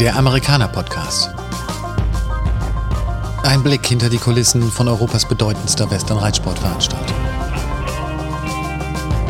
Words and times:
Der 0.00 0.16
Amerikaner 0.16 0.66
Podcast. 0.66 1.28
Ein 3.42 3.62
Blick 3.62 3.84
hinter 3.86 4.08
die 4.08 4.16
Kulissen 4.16 4.62
von 4.62 4.88
Europas 4.88 5.28
bedeutendster 5.28 5.90
Western-Reitsportveranstaltung. 5.90 7.16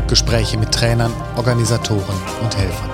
Gespräche 0.06 0.56
mit 0.59 0.70
Trainern, 0.70 1.12
Organisatoren 1.34 2.14
und 2.41 2.56
Helfern. 2.56 2.91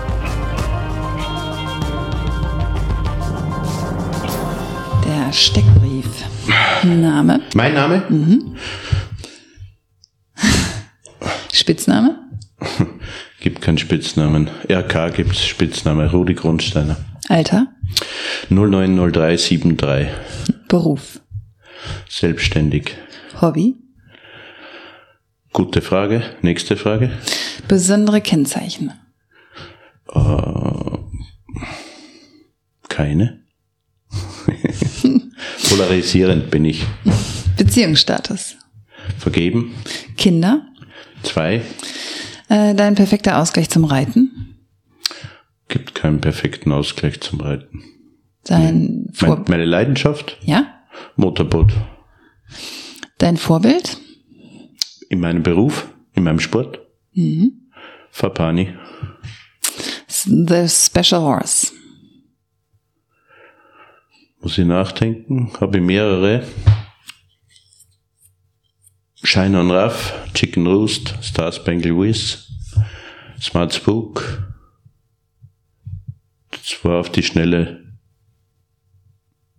Der 5.04 5.30
Steckbrief. 5.34 6.06
Name? 6.82 7.42
Mein 7.54 7.74
Name? 7.74 8.56
Spitzname? 11.52 12.20
Gibt 13.40 13.60
keinen 13.60 13.76
Spitznamen. 13.76 14.48
RK 14.70 15.10
gibt's 15.14 15.44
Spitzname. 15.44 16.10
Rudi 16.10 16.32
Grundsteiner. 16.32 16.96
Alter? 17.28 17.66
090373. 18.50 20.08
Beruf? 20.68 21.20
Selbstständig. 22.08 22.96
Hobby? 23.40 23.76
Gute 25.52 25.80
Frage. 25.80 26.22
Nächste 26.42 26.76
Frage. 26.76 27.10
Besondere 27.68 28.20
Kennzeichen? 28.20 28.92
Keine. 32.88 33.42
Polarisierend 35.68 36.50
bin 36.50 36.64
ich. 36.64 36.84
Beziehungsstatus? 37.56 38.56
Vergeben. 39.18 39.74
Kinder? 40.16 40.66
Zwei. 41.22 41.62
Äh, 42.48 42.74
dein 42.74 42.94
perfekter 42.94 43.38
Ausgleich 43.38 43.68
zum 43.68 43.84
Reiten? 43.84 44.56
Gibt 45.68 45.94
keinen 45.94 46.20
perfekten 46.20 46.72
Ausgleich 46.72 47.20
zum 47.20 47.40
Reiten. 47.40 47.84
Dein, 48.46 49.08
Vor 49.12 49.36
Mein, 49.36 49.44
meine 49.48 49.64
Leidenschaft? 49.64 50.38
ja? 50.42 50.72
Motorboot. 51.16 51.72
Dein 53.18 53.36
Vorbild? 53.36 53.98
In 55.08 55.20
meinem 55.20 55.42
Beruf? 55.42 55.88
In 56.14 56.24
meinem 56.24 56.40
Sport? 56.40 56.80
Mhm. 57.12 57.70
Fapani. 58.10 58.74
The 60.08 60.68
Special 60.68 61.20
Horse? 61.20 61.72
Muss 64.40 64.58
ich 64.58 64.66
nachdenken? 64.66 65.52
Habe 65.60 65.78
ich 65.78 65.82
mehrere. 65.84 66.46
Shine 69.22 69.58
on 69.58 69.70
Rough, 69.70 70.12
Chicken 70.34 70.66
Roost, 70.66 71.14
Star 71.22 71.50
Spangled 71.50 71.96
Wiz, 71.96 72.48
Smart 73.40 73.74
Spook. 73.74 74.52
Das 76.52 76.84
war 76.84 77.00
auf 77.00 77.10
die 77.10 77.22
Schnelle. 77.22 77.82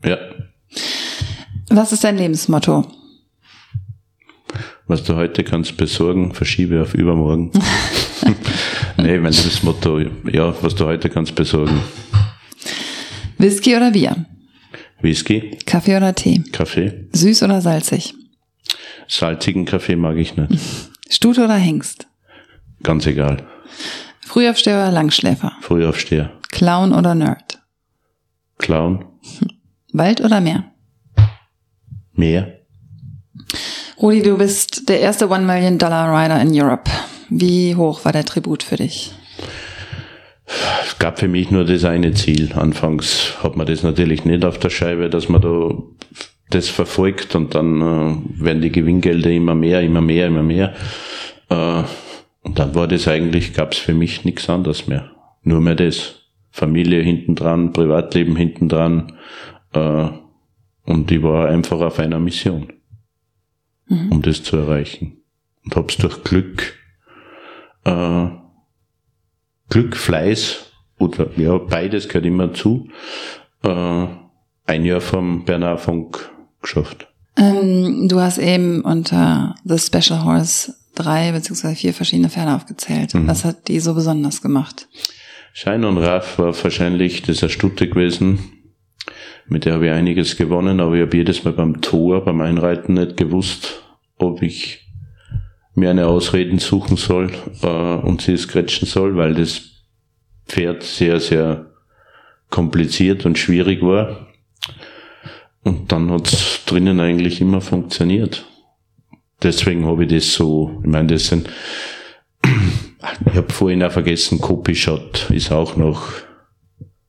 Ja, 0.04 0.18
Was 1.78 1.92
ist 1.92 2.04
dein 2.04 2.18
Lebensmotto? 2.18 2.88
was 4.88 5.04
du 5.04 5.16
heute 5.16 5.44
kannst 5.44 5.78
besorgen, 5.78 6.34
verschiebe 6.34 6.82
auf 6.82 6.96
übermorgen. 6.96 7.52
nee, 8.98 9.20
mein 9.20 9.32
Lebensmotto, 9.32 10.00
ja, 10.00 10.56
was 10.64 10.74
du 10.74 10.86
heute 10.86 11.08
kannst 11.12 11.36
besorgen. 11.36 11.80
Whisky 13.38 13.76
oder 13.76 13.92
Bier? 13.92 14.26
Whisky, 15.02 15.56
Kaffee 15.68 15.96
oder 15.96 16.16
Tee? 16.16 16.44
Kaffee. 16.52 17.10
Süß 17.14 17.44
oder 17.44 17.62
salzig? 17.62 18.16
Salzigen 19.08 19.66
Kaffee 19.66 19.98
mag 19.98 20.18
ich 20.18 20.36
nicht. 20.36 20.50
Stute 21.12 21.44
oder 21.44 21.58
Hengst? 21.58 22.08
Ganz 22.82 23.06
egal. 23.06 23.46
Frühaufsteher 24.26 24.78
oder 24.78 24.92
Langschläfer? 24.92 25.52
Frühaufsteher. 25.62 26.32
Clown 26.50 26.92
oder 26.92 27.14
Nerd? 27.14 27.60
Clown. 28.58 29.06
Wald 29.94 30.22
oder 30.22 30.42
Meer? 30.42 30.72
Mehr. 32.18 32.60
Rudi, 34.02 34.22
du 34.22 34.38
bist 34.38 34.90
der 34.90 35.00
erste 35.00 35.30
One 35.30 35.46
Million 35.46 35.78
Dollar 35.78 36.12
Rider 36.12 36.42
in 36.42 36.52
Europe. 36.54 36.90
Wie 37.30 37.76
hoch 37.76 38.06
war 38.06 38.12
der 38.12 38.26
Tribut 38.26 38.64
für 38.64 38.76
dich? 38.76 39.14
Es 40.86 40.98
gab 41.00 41.20
für 41.20 41.28
mich 41.28 41.52
nur 41.52 41.66
das 41.66 41.84
eine 41.84 42.14
Ziel. 42.14 42.54
Anfangs 42.54 43.36
hat 43.44 43.58
man 43.58 43.68
das 43.68 43.84
natürlich 43.84 44.26
nicht 44.26 44.46
auf 44.46 44.58
der 44.60 44.70
Scheibe, 44.70 45.10
dass 45.10 45.30
man 45.30 45.42
da 45.42 45.70
das 46.50 46.70
verfolgt 46.70 47.36
und 47.36 47.56
dann 47.56 47.82
äh, 47.82 48.44
werden 48.44 48.62
die 48.62 48.72
Gewinngelder 48.72 49.32
immer 49.32 49.56
mehr, 49.56 49.82
immer 49.82 50.02
mehr, 50.02 50.28
immer 50.28 50.44
mehr. 50.44 50.74
Äh, 51.50 51.84
und 52.44 52.60
dann 52.60 52.74
war 52.76 52.88
das 52.88 53.08
eigentlich, 53.08 53.54
gab 53.54 53.74
es 53.74 53.80
für 53.80 53.94
mich 53.94 54.24
nichts 54.24 54.50
anderes 54.50 54.88
mehr. 54.88 55.12
Nur 55.44 55.62
mehr 55.62 55.76
das. 55.76 56.16
Familie 56.50 57.04
hinten 57.04 57.36
dran, 57.36 57.74
Privatleben 57.74 58.36
hinten 58.36 58.70
dran. 58.70 59.14
Äh, 59.74 60.08
und 60.88 61.12
ich 61.12 61.22
war 61.22 61.50
einfach 61.50 61.80
auf 61.80 62.00
einer 62.00 62.20
Mission, 62.20 62.74
um 63.88 64.22
das 64.24 64.42
zu 64.42 64.58
erreichen. 64.58 65.22
Und 65.64 65.76
hab's 65.76 65.98
durch 65.98 66.24
Glück 66.24 66.74
äh, 67.88 68.28
Glück, 69.70 69.96
Fleiß 69.96 70.72
oder 70.98 71.30
ja, 71.38 71.58
beides 71.58 72.08
gehört 72.08 72.26
immer 72.26 72.54
zu. 72.54 72.90
Äh, 73.64 74.08
ein 74.66 74.86
Jahr 74.86 75.02
vom 75.02 75.46
Bernard 75.46 75.82
Funk 75.82 76.30
geschafft. 76.62 77.08
Ähm, 77.38 78.08
du 78.10 78.20
hast 78.20 78.38
eben 78.38 78.82
unter 78.82 79.56
The 79.64 79.78
Special 79.78 80.24
Horse 80.24 80.74
drei 80.96 81.32
beziehungsweise 81.32 81.76
vier 81.76 81.94
verschiedene 81.94 82.30
Pferde 82.30 82.56
aufgezählt. 82.56 83.14
Was 83.14 83.46
hat 83.46 83.68
die 83.68 83.80
so 83.80 83.94
besonders 83.94 84.42
gemacht? 84.42 84.88
Schein 85.54 85.86
und 85.86 85.98
Raff 85.98 86.40
war 86.40 86.64
wahrscheinlich 86.64 87.22
das 87.22 87.44
eine 87.44 87.50
Stute 87.50 87.88
gewesen. 87.88 88.40
Mit 89.50 89.66
der 89.66 89.76
habe 89.76 89.86
ich 89.88 89.92
einiges 89.92 90.36
gewonnen, 90.36 90.80
aber 90.80 90.96
ich 90.96 91.02
habe 91.02 91.16
jedes 91.16 91.44
Mal 91.44 91.54
beim 91.54 91.82
Tor, 91.82 92.26
beim 92.26 92.42
Einreiten 92.42 92.96
nicht 92.96 93.16
gewusst, 93.16 93.84
ob 94.18 94.42
ich 94.42 94.88
mir 95.74 95.90
eine 95.90 96.08
Ausreden 96.08 96.60
suchen 96.60 96.98
soll 96.98 97.32
äh, 97.62 97.68
und 97.68 98.22
sie 98.22 98.36
skretchen 98.36 98.88
soll, 98.88 99.16
weil 99.16 99.36
das 99.36 99.86
Pferd 100.48 100.84
sehr, 100.84 101.20
sehr 101.20 101.68
kompliziert 102.50 103.26
und 103.26 103.38
schwierig 103.38 103.82
war. 103.82 104.28
Und 105.64 105.92
dann 105.92 106.12
hat's 106.12 106.66
drinnen 106.66 107.00
eigentlich 107.00 107.42
immer 107.42 107.62
funktioniert. 107.62 108.46
Deswegen 109.44 109.86
habe 109.86 110.06
ich 110.06 110.10
das 110.12 110.34
so, 110.34 110.82
ich 110.84 110.90
meine, 110.90 111.10
das 111.10 111.28
sind, 111.28 111.50
ich 112.44 113.36
habe 113.36 113.54
vorhin 113.54 113.84
auch 113.84 113.92
vergessen, 113.92 114.42
Copyshot 114.42 115.30
ist 115.30 115.52
auch 115.52 115.76
noch, 115.76 116.12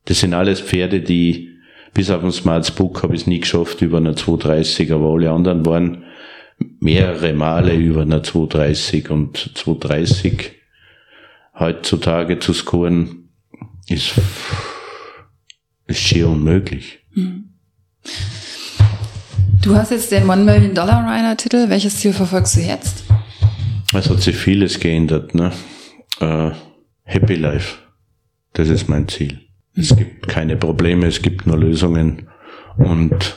das 0.05 0.21
sind 0.21 0.35
alles 0.35 0.61
Pferde, 0.61 1.01
die, 1.01 1.58
bis 1.95 2.11
auf 2.11 2.21
den 2.21 2.33
Smart 2.33 2.75
Book 2.77 3.03
habe 3.03 3.15
ich 3.15 3.23
es 3.23 3.27
nie 3.27 3.41
geschafft 3.41 3.83
über 3.83 3.99
eine 3.99 4.15
230, 4.15 4.93
aber 4.93 5.13
alle 5.13 5.31
anderen 5.31 5.67
waren 5.67 6.05
mehrere 6.81 7.33
Male 7.33 7.75
über 7.75 8.03
einer 8.03 8.23
230 8.23 9.11
und 9.11 9.53
230 9.55 10.53
heutzutage 11.59 12.39
zu 12.39 12.53
scoren 12.53 13.29
ist, 13.89 14.13
ist 15.87 16.01
schier 16.01 16.29
unmöglich. 16.29 17.01
Du 19.63 19.75
hast 19.75 19.91
jetzt 19.91 20.13
den 20.13 20.29
One 20.29 20.45
Million 20.45 20.75
Dollar 20.75 21.05
Rider 21.05 21.37
Titel. 21.37 21.69
Welches 21.69 21.99
Ziel 21.99 22.13
verfolgst 22.13 22.57
du 22.57 22.61
jetzt? 22.61 23.05
Es 23.95 24.09
hat 24.09 24.21
sich 24.21 24.37
vieles 24.37 24.79
geändert, 24.79 25.35
ne? 25.35 25.53
Äh, 26.21 26.51
Happy 27.03 27.35
Life. 27.35 27.79
Das 28.53 28.69
ist 28.69 28.89
mein 28.89 29.09
Ziel. 29.09 29.48
Es 29.79 29.95
gibt 29.95 30.27
keine 30.27 30.57
Probleme, 30.57 31.07
es 31.07 31.23
gibt 31.23 31.47
nur 31.47 31.57
Lösungen. 31.57 32.29
Und 32.77 33.37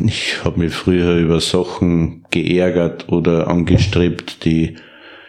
ich 0.00 0.42
habe 0.42 0.60
mich 0.60 0.72
früher 0.72 1.16
über 1.16 1.40
Sachen 1.40 2.24
geärgert 2.30 3.10
oder 3.10 3.48
angestrebt, 3.48 4.44
die 4.44 4.76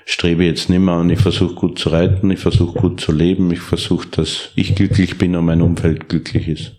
strebe 0.06 0.44
ich 0.44 0.50
jetzt 0.50 0.70
nicht 0.70 0.80
mehr 0.80 0.96
an. 0.96 1.10
Ich 1.10 1.20
versuche 1.20 1.56
gut 1.56 1.80
zu 1.80 1.90
reiten, 1.90 2.32
ich 2.32 2.40
versuche 2.40 2.80
gut 2.80 3.02
zu 3.02 3.12
leben, 3.12 3.52
ich 3.52 3.60
versuche, 3.60 4.08
dass 4.08 4.50
ich 4.56 4.74
glücklich 4.76 5.18
bin 5.18 5.36
und 5.36 5.46
mein 5.46 5.62
Umfeld 5.62 6.08
glücklich 6.08 6.48
ist. 6.48 6.72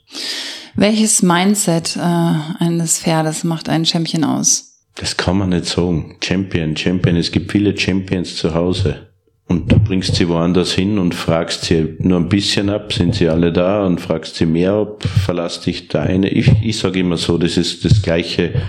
Welches 0.75 1.23
Mindset 1.23 1.97
äh, 1.97 2.01
eines 2.01 3.01
Pferdes 3.01 3.45
macht 3.45 3.69
einen 3.69 3.85
Champion 3.85 4.25
aus? 4.25 4.81
Das 4.97 5.17
kann 5.17 5.39
man 5.39 5.51
nicht 5.51 5.67
sagen. 5.67 6.17
Champion, 6.23 6.77
Champion. 6.77 7.17
Es 7.17 7.31
gibt 7.31 7.53
viele 7.53 7.77
Champions 7.77 8.37
zu 8.37 8.55
Hause. 8.55 9.14
Und 9.46 9.70
du 9.70 9.79
bringst 9.79 10.14
sie 10.14 10.29
woanders 10.29 10.73
hin 10.73 10.99
und 10.99 11.14
fragst 11.14 11.64
sie 11.64 11.96
nur 11.99 12.19
ein 12.19 12.31
bisschen 12.31 12.70
ab, 12.70 12.93
sind 12.93 13.14
sie 13.14 13.29
alle 13.29 13.52
da 13.52 13.85
und 13.85 14.00
fragst 14.00 14.37
sie 14.37 14.46
mehr 14.46 14.73
ab, 14.73 15.02
verlass 15.02 15.61
dich 15.61 15.88
da 15.88 16.02
eine. 16.02 16.31
Ich, 16.31 16.50
ich 16.62 16.79
sage 16.79 17.00
immer 17.00 17.19
so, 17.19 17.37
das 17.37 17.58
ist 17.58 17.85
das 17.85 18.00
gleiche 18.00 18.62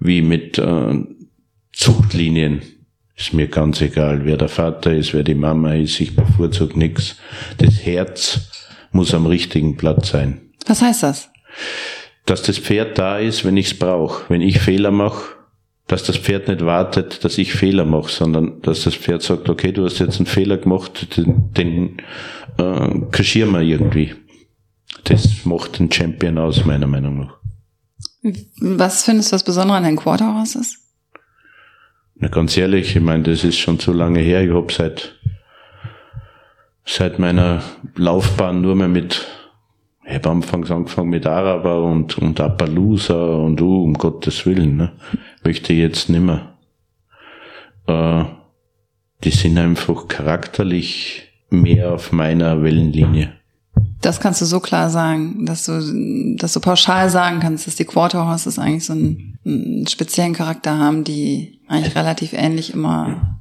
wie 0.00 0.20
mit 0.20 0.58
äh, 0.58 0.94
Zuchtlinien. 1.72 2.62
Ist 3.16 3.32
mir 3.32 3.48
ganz 3.48 3.80
egal, 3.80 4.26
wer 4.26 4.36
der 4.36 4.48
Vater 4.48 4.92
ist, 4.92 5.14
wer 5.14 5.24
die 5.24 5.34
Mama 5.34 5.74
ist, 5.74 5.98
ich 5.98 6.14
bevorzuge 6.14 6.78
nix. 6.78 7.16
Das 7.56 7.84
Herz 7.84 8.50
muss 8.92 9.14
am 9.14 9.26
richtigen 9.26 9.76
Platz 9.76 10.10
sein. 10.10 10.40
Was 10.66 10.82
heißt 10.82 11.02
das? 11.02 11.30
Dass 12.26 12.42
das 12.42 12.58
Pferd 12.58 12.98
da 12.98 13.18
ist, 13.18 13.44
wenn 13.44 13.56
ich's 13.56 13.76
brauche. 13.76 14.24
Wenn 14.28 14.42
ich 14.42 14.60
Fehler 14.60 14.90
mache, 14.90 15.37
dass 15.88 16.04
das 16.04 16.18
Pferd 16.18 16.48
nicht 16.48 16.64
wartet, 16.64 17.24
dass 17.24 17.38
ich 17.38 17.52
Fehler 17.52 17.84
mache, 17.84 18.12
sondern 18.12 18.60
dass 18.62 18.84
das 18.84 18.94
Pferd 18.94 19.22
sagt, 19.22 19.48
okay, 19.48 19.72
du 19.72 19.84
hast 19.84 19.98
jetzt 19.98 20.18
einen 20.18 20.26
Fehler 20.26 20.58
gemacht, 20.58 21.16
den, 21.16 21.52
den 21.54 21.96
äh, 22.58 23.00
kaschieren 23.10 23.52
wir 23.52 23.62
irgendwie. 23.62 24.14
das 25.04 25.44
macht 25.44 25.78
den 25.78 25.90
Champion 25.90 26.38
aus, 26.38 26.64
meiner 26.66 26.86
Meinung 26.86 27.20
nach. 27.20 27.38
Was 28.60 29.04
findest 29.04 29.32
du 29.32 29.34
das 29.34 29.44
Besondere 29.44 29.78
an 29.78 29.84
den 29.84 29.96
Quarter 29.96 30.34
Horses? 30.34 30.76
Na, 32.16 32.28
ganz 32.28 32.56
ehrlich, 32.56 32.94
ich 32.94 33.02
meine, 33.02 33.22
das 33.22 33.42
ist 33.44 33.58
schon 33.58 33.78
zu 33.78 33.92
lange 33.92 34.20
her. 34.20 34.42
Ich 34.42 34.50
habe 34.50 34.72
seit, 34.72 35.14
seit 36.84 37.18
meiner 37.18 37.62
Laufbahn 37.96 38.60
nur 38.60 38.74
mehr 38.74 38.88
mit, 38.88 39.26
ich 40.08 40.14
habe 40.14 40.30
anfangs 40.30 40.70
angefangen 40.70 41.10
mit 41.10 41.26
Araber 41.26 41.82
und, 41.82 42.16
und 42.16 42.40
Appaloosa 42.40 43.14
und 43.14 43.60
uh, 43.60 43.84
um 43.84 43.92
Gottes 43.92 44.46
Willen, 44.46 44.76
ne? 44.76 44.92
möchte 45.44 45.74
ich 45.74 45.80
jetzt 45.80 46.08
nimmer. 46.08 46.54
Äh, 47.86 48.24
die 49.22 49.30
sind 49.30 49.58
einfach 49.58 50.08
charakterlich 50.08 51.28
mehr 51.50 51.92
auf 51.92 52.12
meiner 52.12 52.62
Wellenlinie. 52.62 53.34
Das 54.00 54.20
kannst 54.20 54.40
du 54.40 54.46
so 54.46 54.60
klar 54.60 54.88
sagen, 54.88 55.44
dass 55.44 55.66
du, 55.66 56.36
dass 56.36 56.54
du 56.54 56.60
pauschal 56.60 57.10
sagen 57.10 57.40
kannst, 57.40 57.66
dass 57.66 57.76
die 57.76 57.84
Quarter 57.84 58.26
Horses 58.26 58.58
eigentlich 58.58 58.86
so 58.86 58.94
einen, 58.94 59.38
einen 59.44 59.86
speziellen 59.86 60.32
Charakter 60.32 60.78
haben, 60.78 61.04
die 61.04 61.60
eigentlich 61.68 61.96
relativ 61.96 62.32
ähnlich 62.32 62.72
immer 62.72 63.40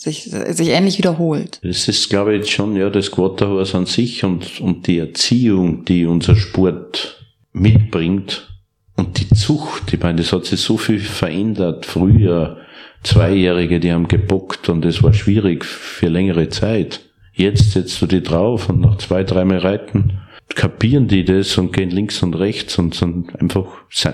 sich, 0.00 0.24
sich 0.24 0.68
ähnlich 0.68 0.98
wiederholt. 0.98 1.60
Das 1.62 1.88
ist, 1.88 2.08
glaube 2.08 2.36
ich, 2.36 2.50
schon, 2.50 2.76
ja, 2.76 2.90
das 2.90 3.10
Quarterhorse 3.10 3.76
an 3.76 3.86
sich 3.86 4.24
und, 4.24 4.60
und 4.60 4.86
die 4.86 4.98
Erziehung, 4.98 5.84
die 5.84 6.06
unser 6.06 6.36
Sport 6.36 7.24
mitbringt 7.52 8.48
und 8.96 9.20
die 9.20 9.28
Zucht, 9.28 9.92
ich 9.92 10.00
meine, 10.00 10.18
das 10.18 10.32
hat 10.32 10.46
sich 10.46 10.60
so 10.60 10.76
viel 10.76 11.00
verändert. 11.00 11.86
Früher, 11.86 12.58
Zweijährige, 13.02 13.80
die 13.80 13.92
haben 13.92 14.08
gebockt 14.08 14.68
und 14.68 14.84
es 14.84 15.02
war 15.02 15.12
schwierig 15.12 15.64
für 15.64 16.08
längere 16.08 16.48
Zeit. 16.48 17.00
Jetzt 17.32 17.72
setzt 17.72 18.00
du 18.02 18.06
die 18.06 18.22
drauf 18.22 18.68
und 18.68 18.80
nach 18.80 18.98
zwei, 18.98 19.24
dreimal 19.24 19.58
Reiten 19.58 20.20
kapieren 20.54 21.08
die 21.08 21.24
das 21.24 21.56
und 21.58 21.72
gehen 21.72 21.90
links 21.90 22.22
und 22.22 22.34
rechts 22.34 22.78
und 22.78 22.94
sind 22.94 23.40
einfach, 23.40 23.66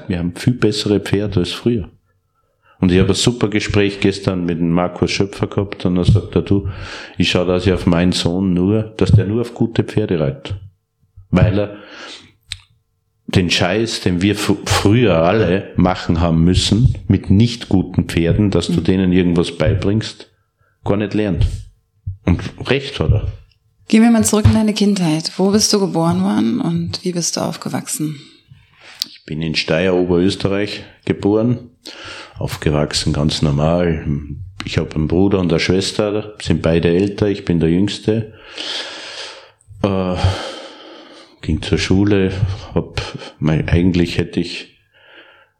wir 0.08 0.18
haben 0.18 0.34
viel 0.36 0.52
bessere 0.52 1.00
Pferde 1.00 1.40
als 1.40 1.52
früher. 1.52 1.88
Und 2.78 2.92
ich 2.92 2.98
habe 2.98 3.08
ein 3.08 3.14
super 3.14 3.48
Gespräch 3.48 4.00
gestern 4.00 4.44
mit 4.44 4.58
dem 4.58 4.70
Markus 4.70 5.10
Schöpfer 5.10 5.46
gehabt 5.46 5.84
und 5.86 5.96
dann 5.96 6.04
sagt 6.04 6.36
er, 6.36 6.42
du, 6.42 6.68
ich 7.16 7.30
schaue 7.30 7.46
dass 7.46 7.66
ich 7.66 7.72
auf 7.72 7.86
meinen 7.86 8.12
Sohn 8.12 8.52
nur, 8.52 8.94
dass 8.96 9.12
der 9.12 9.26
nur 9.26 9.40
auf 9.40 9.54
gute 9.54 9.82
Pferde 9.82 10.20
reitet. 10.20 10.56
Weil 11.30 11.58
er 11.58 11.76
den 13.26 13.50
Scheiß, 13.50 14.02
den 14.02 14.22
wir 14.22 14.36
früher 14.36 15.16
alle 15.16 15.72
machen 15.76 16.20
haben 16.20 16.44
müssen, 16.44 16.94
mit 17.08 17.30
nicht 17.30 17.68
guten 17.68 18.04
Pferden, 18.04 18.50
dass 18.50 18.68
du 18.68 18.80
denen 18.80 19.12
irgendwas 19.12 19.56
beibringst, 19.56 20.30
gar 20.84 20.96
nicht 20.96 21.14
lernt. 21.14 21.46
Und 22.24 22.40
recht 22.68 23.00
hat 23.00 23.10
er. 23.10 23.32
Gehen 23.88 24.02
wir 24.02 24.10
mal 24.10 24.24
zurück 24.24 24.46
in 24.46 24.54
deine 24.54 24.74
Kindheit. 24.74 25.32
Wo 25.36 25.50
bist 25.50 25.72
du 25.72 25.80
geboren 25.80 26.22
worden 26.22 26.60
und 26.60 27.04
wie 27.04 27.12
bist 27.12 27.36
du 27.36 27.40
aufgewachsen? 27.40 28.20
Ich 29.08 29.24
bin 29.24 29.42
in 29.42 29.54
Steyr, 29.54 29.94
Oberösterreich 29.94 30.84
geboren, 31.04 31.70
aufgewachsen 32.38 33.12
ganz 33.12 33.42
normal. 33.42 34.06
Ich 34.64 34.78
habe 34.78 34.94
einen 34.94 35.08
Bruder 35.08 35.38
und 35.38 35.52
eine 35.52 35.60
Schwester, 35.60 36.34
sind 36.42 36.62
beide 36.62 36.88
älter, 36.88 37.28
ich 37.28 37.44
bin 37.44 37.60
der 37.60 37.70
Jüngste. 37.70 38.34
Äh, 39.82 40.16
ging 41.42 41.62
zur 41.62 41.78
Schule, 41.78 42.32
hab, 42.74 43.00
mein, 43.38 43.68
eigentlich 43.68 44.18
hätte 44.18 44.40
ich 44.40 44.76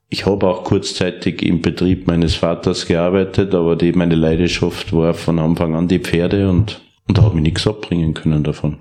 ich 0.09 0.25
habe 0.25 0.47
auch 0.47 0.65
kurzzeitig 0.65 1.43
im 1.43 1.63
Betrieb 1.63 2.07
meines 2.07 2.37
Vaters 2.37 2.87
gearbeitet, 2.87 3.55
aber 3.55 3.75
die, 3.77 3.93
meine 3.93 4.15
Leidenschaft 4.15 4.93
war 4.93 5.15
von 5.15 5.39
Anfang 5.39 5.75
an 5.75 5.89
die 5.89 5.99
Pferde 5.99 6.49
und, 6.49 6.81
und 7.09 7.19
da 7.19 7.23
habe 7.23 7.37
ich 7.37 7.43
nichts 7.43 7.67
abbringen 7.67 8.15
können 8.15 8.45
davon. 8.45 8.79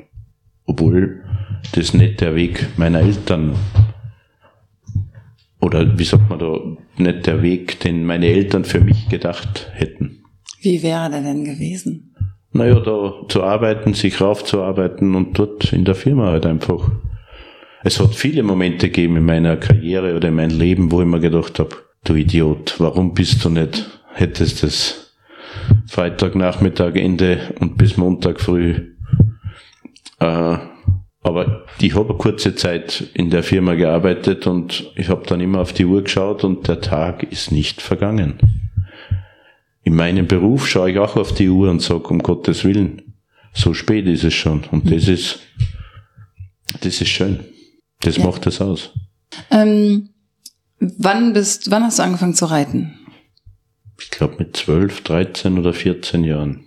Obwohl 0.66 1.24
das 1.74 1.94
nicht 1.94 2.22
der 2.22 2.36
Weg 2.36 2.68
meiner 2.78 3.00
Eltern 3.00 3.56
oder 5.60 5.98
wie 5.98 6.04
sagt 6.04 6.30
man 6.30 6.40
da, 6.40 6.60
nicht 7.00 7.28
der 7.28 7.42
Weg, 7.42 7.80
den 7.82 8.06
meine 8.06 8.28
Eltern 8.28 8.66
für 8.66 8.80
mich 8.80 9.10
gedacht 9.10 9.70
hätten. 9.74 10.24
Wie 10.62 10.82
wäre 10.82 11.10
der 11.10 11.22
denn 11.22 11.44
gewesen? 11.44 12.16
Naja, 12.52 12.80
da 12.80 13.14
zu 13.28 13.44
arbeiten, 13.44 13.94
sich 13.94 14.22
raufzuarbeiten 14.22 15.14
und 15.16 15.38
dort 15.38 15.74
in 15.74 15.86
der 15.86 15.96
Firma 15.96 16.28
halt 16.28 16.46
einfach 16.46 16.90
es 17.86 18.00
hat 18.00 18.16
viele 18.16 18.42
Momente 18.42 18.88
gegeben 18.88 19.18
in 19.18 19.26
meiner 19.26 19.58
Karriere 19.58 20.16
oder 20.16 20.30
in 20.30 20.34
meinem 20.34 20.58
Leben, 20.58 20.92
wo 20.92 21.02
ich 21.02 21.08
mir 21.08 21.20
gedacht 21.20 21.60
habe, 21.60 21.70
du 22.04 22.16
Idiot, 22.16 22.80
warum 22.80 23.14
bist 23.14 23.46
du 23.46 23.50
nicht, 23.50 24.02
hättest 24.12 24.64
es 24.64 25.16
Freitagnachmittag, 25.86 26.96
Ende 26.96 27.54
und 27.60 27.78
bis 27.78 27.96
Montag 27.96 28.42
früh. 28.42 28.96
Äh, 30.20 30.58
aber 31.26 31.66
ich 31.80 31.96
habe 31.96 32.14
kurze 32.14 32.56
Zeit 32.56 33.10
in 33.16 33.32
der 33.32 33.42
Firma 33.42 33.74
gearbeitet 33.74 34.46
und 34.46 34.92
ich 34.96 35.10
habe 35.10 35.26
dann 35.26 35.42
immer 35.42 35.60
auf 35.60 35.74
die 35.74 35.86
Uhr 35.86 36.04
geschaut 36.04 36.44
und 36.44 36.68
der 36.68 36.82
Tag 36.82 37.24
ist 37.24 37.52
nicht 37.52 37.82
vergangen. 37.82 38.38
In 39.84 39.96
meinem 39.96 40.28
Beruf 40.28 40.68
schaue 40.68 40.92
ich 40.92 41.00
auch 41.00 41.16
auf 41.16 41.34
die 41.34 41.50
Uhr 41.50 41.72
und 41.72 41.82
sage, 41.82 42.08
um 42.10 42.20
Gottes 42.20 42.64
Willen, 42.64 43.02
so 43.54 43.74
spät 43.74 44.06
ist 44.06 44.24
es 44.24 44.36
schon. 44.36 44.66
Und 44.70 44.92
das 44.92 45.08
ist, 45.08 45.40
das 46.82 47.02
ist 47.02 47.10
schön. 47.10 47.40
Das 48.02 48.18
ja. 48.18 48.26
macht 48.26 48.46
das 48.46 48.62
aus. 48.62 48.92
Ähm, 49.50 50.10
wann 50.80 51.34
bist, 51.34 51.72
wann 51.72 51.84
hast 51.84 51.98
du 51.98 52.04
angefangen 52.04 52.36
zu 52.36 52.46
reiten? 52.46 53.00
Ich 54.00 54.12
glaube 54.12 54.36
mit 54.38 54.56
12, 54.56 55.02
13 55.02 55.58
oder 55.58 55.74
14 55.74 56.24
Jahren. 56.24 56.65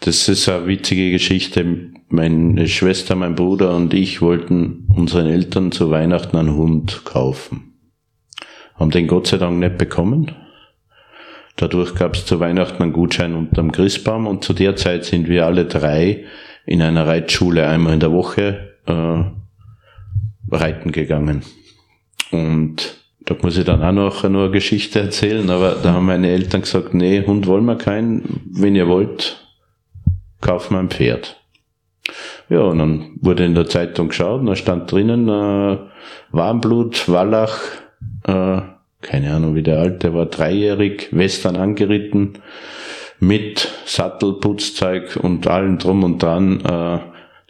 Das 0.00 0.28
ist 0.28 0.48
eine 0.48 0.66
witzige 0.66 1.10
Geschichte. 1.10 1.90
Meine 2.08 2.66
Schwester, 2.68 3.14
mein 3.14 3.34
Bruder 3.34 3.74
und 3.74 3.92
ich 3.94 4.22
wollten 4.22 4.86
unseren 4.94 5.26
Eltern 5.26 5.72
zu 5.72 5.90
Weihnachten 5.90 6.36
einen 6.36 6.54
Hund 6.54 7.02
kaufen. 7.04 7.74
Haben 8.74 8.90
den 8.90 9.06
Gott 9.06 9.26
sei 9.26 9.38
Dank 9.38 9.58
nicht 9.58 9.78
bekommen. 9.78 10.32
Dadurch 11.56 11.94
gab 11.96 12.14
es 12.14 12.24
zu 12.24 12.38
Weihnachten 12.38 12.82
einen 12.82 12.92
Gutschein 12.92 13.34
unterm 13.34 13.72
Christbaum 13.72 14.26
und 14.26 14.44
zu 14.44 14.52
der 14.52 14.76
Zeit 14.76 15.04
sind 15.04 15.28
wir 15.28 15.44
alle 15.44 15.64
drei 15.64 16.24
in 16.64 16.82
einer 16.82 17.06
Reitschule 17.06 17.66
einmal 17.66 17.94
in 17.94 18.00
der 18.00 18.12
Woche 18.12 18.76
äh, 18.86 19.24
reiten 20.50 20.92
gegangen. 20.92 21.42
Und 22.30 22.98
da 23.20 23.34
muss 23.42 23.58
ich 23.58 23.64
dann 23.64 23.82
auch 23.82 23.92
noch 23.92 24.24
eine 24.24 24.50
Geschichte 24.50 25.00
erzählen, 25.00 25.50
aber 25.50 25.76
da 25.82 25.94
haben 25.94 26.06
meine 26.06 26.28
Eltern 26.28 26.62
gesagt, 26.62 26.94
nee, 26.94 27.24
Hund 27.26 27.46
wollen 27.46 27.64
wir 27.64 27.76
keinen, 27.76 28.40
wenn 28.52 28.76
ihr 28.76 28.86
wollt, 28.86 29.47
kaufen 30.40 30.74
wir 30.74 30.80
ein 30.80 30.90
Pferd. 30.90 31.40
Ja, 32.48 32.60
und 32.60 32.78
dann 32.78 33.18
wurde 33.20 33.44
in 33.44 33.54
der 33.54 33.66
Zeitung 33.66 34.08
geschaut, 34.08 34.40
und 34.40 34.46
da 34.46 34.56
stand 34.56 34.90
drinnen 34.90 35.28
äh, 35.28 35.78
Warmblut, 36.30 37.08
Wallach, 37.08 37.58
äh, 38.24 38.60
keine 39.00 39.34
Ahnung 39.34 39.54
wie 39.54 39.62
der 39.62 39.78
alte 39.78 40.14
war, 40.14 40.26
dreijährig, 40.26 41.08
Western 41.12 41.56
angeritten, 41.56 42.34
mit 43.20 43.68
Sattel, 43.84 44.34
Putzzeug 44.34 45.16
und 45.16 45.46
allem 45.46 45.78
drum 45.78 46.04
und 46.04 46.22
dran. 46.22 46.60
Äh, 46.60 47.00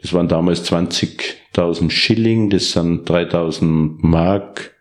das 0.01 0.13
waren 0.13 0.29
damals 0.29 0.71
20.000 0.71 1.91
Schilling, 1.91 2.51
das 2.51 2.73
sind 2.73 3.09
3.000 3.09 3.97
Mark, 4.01 4.75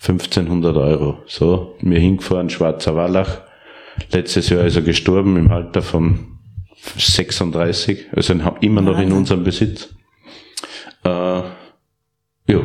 1500 0.00 0.76
Euro. 0.76 1.18
So, 1.26 1.76
mir 1.80 1.98
hingefahren, 1.98 2.50
Schwarzer 2.50 2.96
Wallach. 2.96 3.42
Letztes 4.12 4.48
Jahr 4.48 4.64
ist 4.64 4.76
er 4.76 4.82
gestorben 4.82 5.36
im 5.36 5.50
Alter 5.50 5.82
von 5.82 6.29
36, 6.96 8.06
also 8.12 8.34
immer 8.60 8.80
noch 8.80 8.98
in 8.98 9.12
unserem 9.12 9.44
Besitz. 9.44 9.90
Äh, 11.04 11.08
ja. 11.08 12.60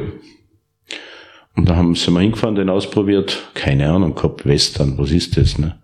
Und 1.55 1.69
da 1.69 1.75
haben 1.75 1.95
sie 1.95 2.11
mal 2.11 2.21
hingefahren, 2.21 2.55
den 2.55 2.69
ausprobiert. 2.69 3.49
Keine 3.53 3.89
Ahnung 3.89 4.15
gehabt, 4.15 4.45
Western, 4.45 4.97
was 4.97 5.11
ist 5.11 5.37
das, 5.37 5.57
ne? 5.57 5.79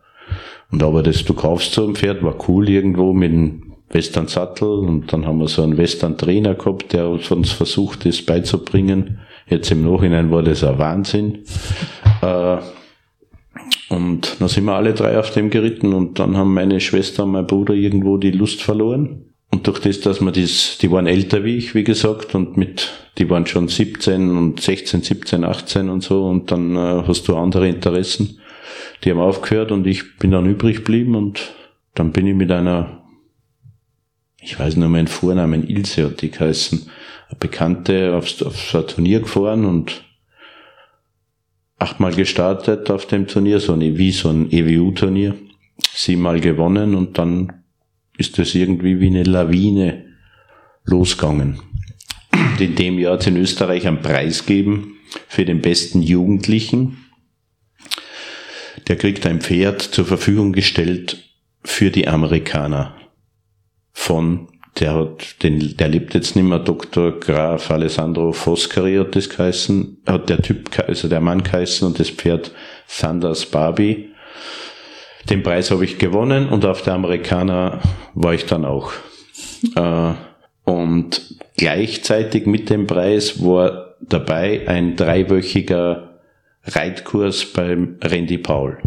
Und 0.71 0.83
aber 0.83 1.03
das, 1.03 1.25
du 1.25 1.33
kaufst 1.33 1.73
so 1.73 1.85
ein 1.85 1.95
Pferd, 1.95 2.23
war 2.23 2.35
cool 2.47 2.69
irgendwo 2.69 3.13
mit 3.13 3.31
einem 3.31 3.73
Western 3.89 4.27
Sattel 4.27 4.69
und 4.69 5.11
dann 5.11 5.25
haben 5.25 5.39
wir 5.39 5.49
so 5.49 5.63
einen 5.63 5.77
Western 5.77 6.17
Trainer 6.17 6.55
gehabt, 6.55 6.93
der 6.93 7.09
uns 7.09 7.51
versucht, 7.51 8.05
das 8.05 8.21
beizubringen. 8.21 9.19
Jetzt 9.47 9.69
im 9.71 9.83
Nachhinein 9.83 10.31
war 10.31 10.43
das 10.43 10.63
ein 10.63 10.77
Wahnsinn. 10.77 11.39
Äh, 12.21 12.57
und 13.89 14.37
dann 14.39 14.47
sind 14.47 14.65
wir 14.65 14.73
alle 14.73 14.93
drei 14.93 15.19
auf 15.19 15.31
dem 15.31 15.49
geritten 15.49 15.93
und 15.93 16.19
dann 16.19 16.37
haben 16.37 16.53
meine 16.53 16.79
Schwester 16.79 17.23
und 17.23 17.31
mein 17.31 17.47
Bruder 17.47 17.73
irgendwo 17.73 18.17
die 18.17 18.31
Lust 18.31 18.61
verloren. 18.61 19.25
Und 19.51 19.67
durch 19.67 19.79
das, 19.79 19.99
dass 19.99 20.21
wir 20.21 20.31
das, 20.31 20.77
die 20.81 20.89
waren 20.91 21.07
älter 21.07 21.43
wie 21.43 21.57
ich, 21.57 21.75
wie 21.75 21.83
gesagt, 21.83 22.35
und 22.35 22.55
mit, 22.55 22.89
die 23.17 23.29
waren 23.29 23.45
schon 23.45 23.67
17 23.67 24.37
und 24.37 24.61
16, 24.61 25.01
17, 25.01 25.43
18 25.43 25.89
und 25.89 26.01
so, 26.03 26.25
und 26.25 26.51
dann 26.51 26.75
äh, 26.75 27.03
hast 27.05 27.27
du 27.27 27.35
andere 27.35 27.67
Interessen. 27.67 28.39
Die 29.03 29.11
haben 29.11 29.19
aufgehört 29.19 29.71
und 29.71 29.85
ich 29.87 30.17
bin 30.17 30.31
dann 30.31 30.45
übrig 30.45 30.77
geblieben 30.77 31.15
und 31.15 31.51
dann 31.95 32.13
bin 32.13 32.27
ich 32.27 32.35
mit 32.35 32.51
einer 32.51 33.01
ich 34.41 34.59
weiß 34.59 34.75
nur 34.75 34.89
meinen 34.89 35.07
Vornamen, 35.07 35.67
Ilse 35.67 36.05
hat 36.05 36.21
die 36.21 36.31
geheißen, 36.31 36.89
eine 37.29 37.39
Bekannte 37.39 38.15
aufs, 38.15 38.41
auf 38.41 38.57
so 38.57 38.79
ein 38.79 38.87
Turnier 38.87 39.21
gefahren 39.21 39.65
und 39.65 40.03
achtmal 41.81 42.13
gestartet 42.13 42.91
auf 42.91 43.07
dem 43.07 43.27
Turnier, 43.27 43.59
so 43.59 43.73
eine, 43.73 43.97
wie 43.97 44.11
so 44.11 44.29
ein 44.29 44.51
EWU-Turnier, 44.51 45.35
siebenmal 45.93 46.39
gewonnen 46.39 46.95
und 46.95 47.17
dann 47.17 47.63
ist 48.17 48.37
das 48.37 48.53
irgendwie 48.53 48.99
wie 48.99 49.07
eine 49.07 49.23
Lawine 49.23 50.05
losgegangen. 50.83 51.59
in 52.59 52.75
dem 52.75 52.99
Jahr 52.99 53.13
hat 53.13 53.21
es 53.21 53.27
in 53.27 53.37
Österreich 53.37 53.87
einen 53.87 54.01
Preis 54.01 54.45
geben 54.45 54.97
für 55.27 55.43
den 55.43 55.61
besten 55.61 56.03
Jugendlichen. 56.03 56.97
Der 58.87 58.95
kriegt 58.95 59.25
ein 59.25 59.41
Pferd 59.41 59.81
zur 59.81 60.05
Verfügung 60.05 60.53
gestellt 60.53 61.31
für 61.63 61.89
die 61.89 62.07
Amerikaner 62.07 62.95
von 63.91 64.50
der 64.79 64.93
hat, 64.93 65.43
den, 65.43 65.75
der 65.77 65.89
lebt 65.89 66.13
jetzt 66.13 66.35
nicht 66.35 66.45
mehr, 66.45 66.59
Dr. 66.59 67.19
Graf 67.19 67.71
Alessandro 67.71 68.31
Foscari 68.31 68.95
hat 68.95 69.15
das 69.15 69.29
geheißen, 69.29 69.97
hat 70.05 70.29
der 70.29 70.41
Typ, 70.41 70.69
also 70.87 71.07
der 71.07 71.21
Mann 71.21 71.43
geheißen 71.43 71.85
und 71.85 71.99
das 71.99 72.09
Pferd 72.09 72.51
Sanders 72.87 73.45
Barbie. 73.45 74.11
Den 75.29 75.43
Preis 75.43 75.71
habe 75.71 75.85
ich 75.85 75.97
gewonnen 75.97 76.49
und 76.49 76.65
auf 76.65 76.81
der 76.81 76.93
Amerikaner 76.93 77.81
war 78.13 78.33
ich 78.33 78.45
dann 78.45 78.65
auch. 78.65 78.91
Äh, 79.75 80.13
und 80.63 81.37
gleichzeitig 81.57 82.45
mit 82.45 82.69
dem 82.69 82.87
Preis 82.87 83.43
war 83.43 83.95
dabei 84.01 84.67
ein 84.67 84.95
dreiwöchiger 84.95 86.19
Reitkurs 86.63 87.45
beim 87.45 87.97
Randy 88.01 88.37
Paul. 88.37 88.77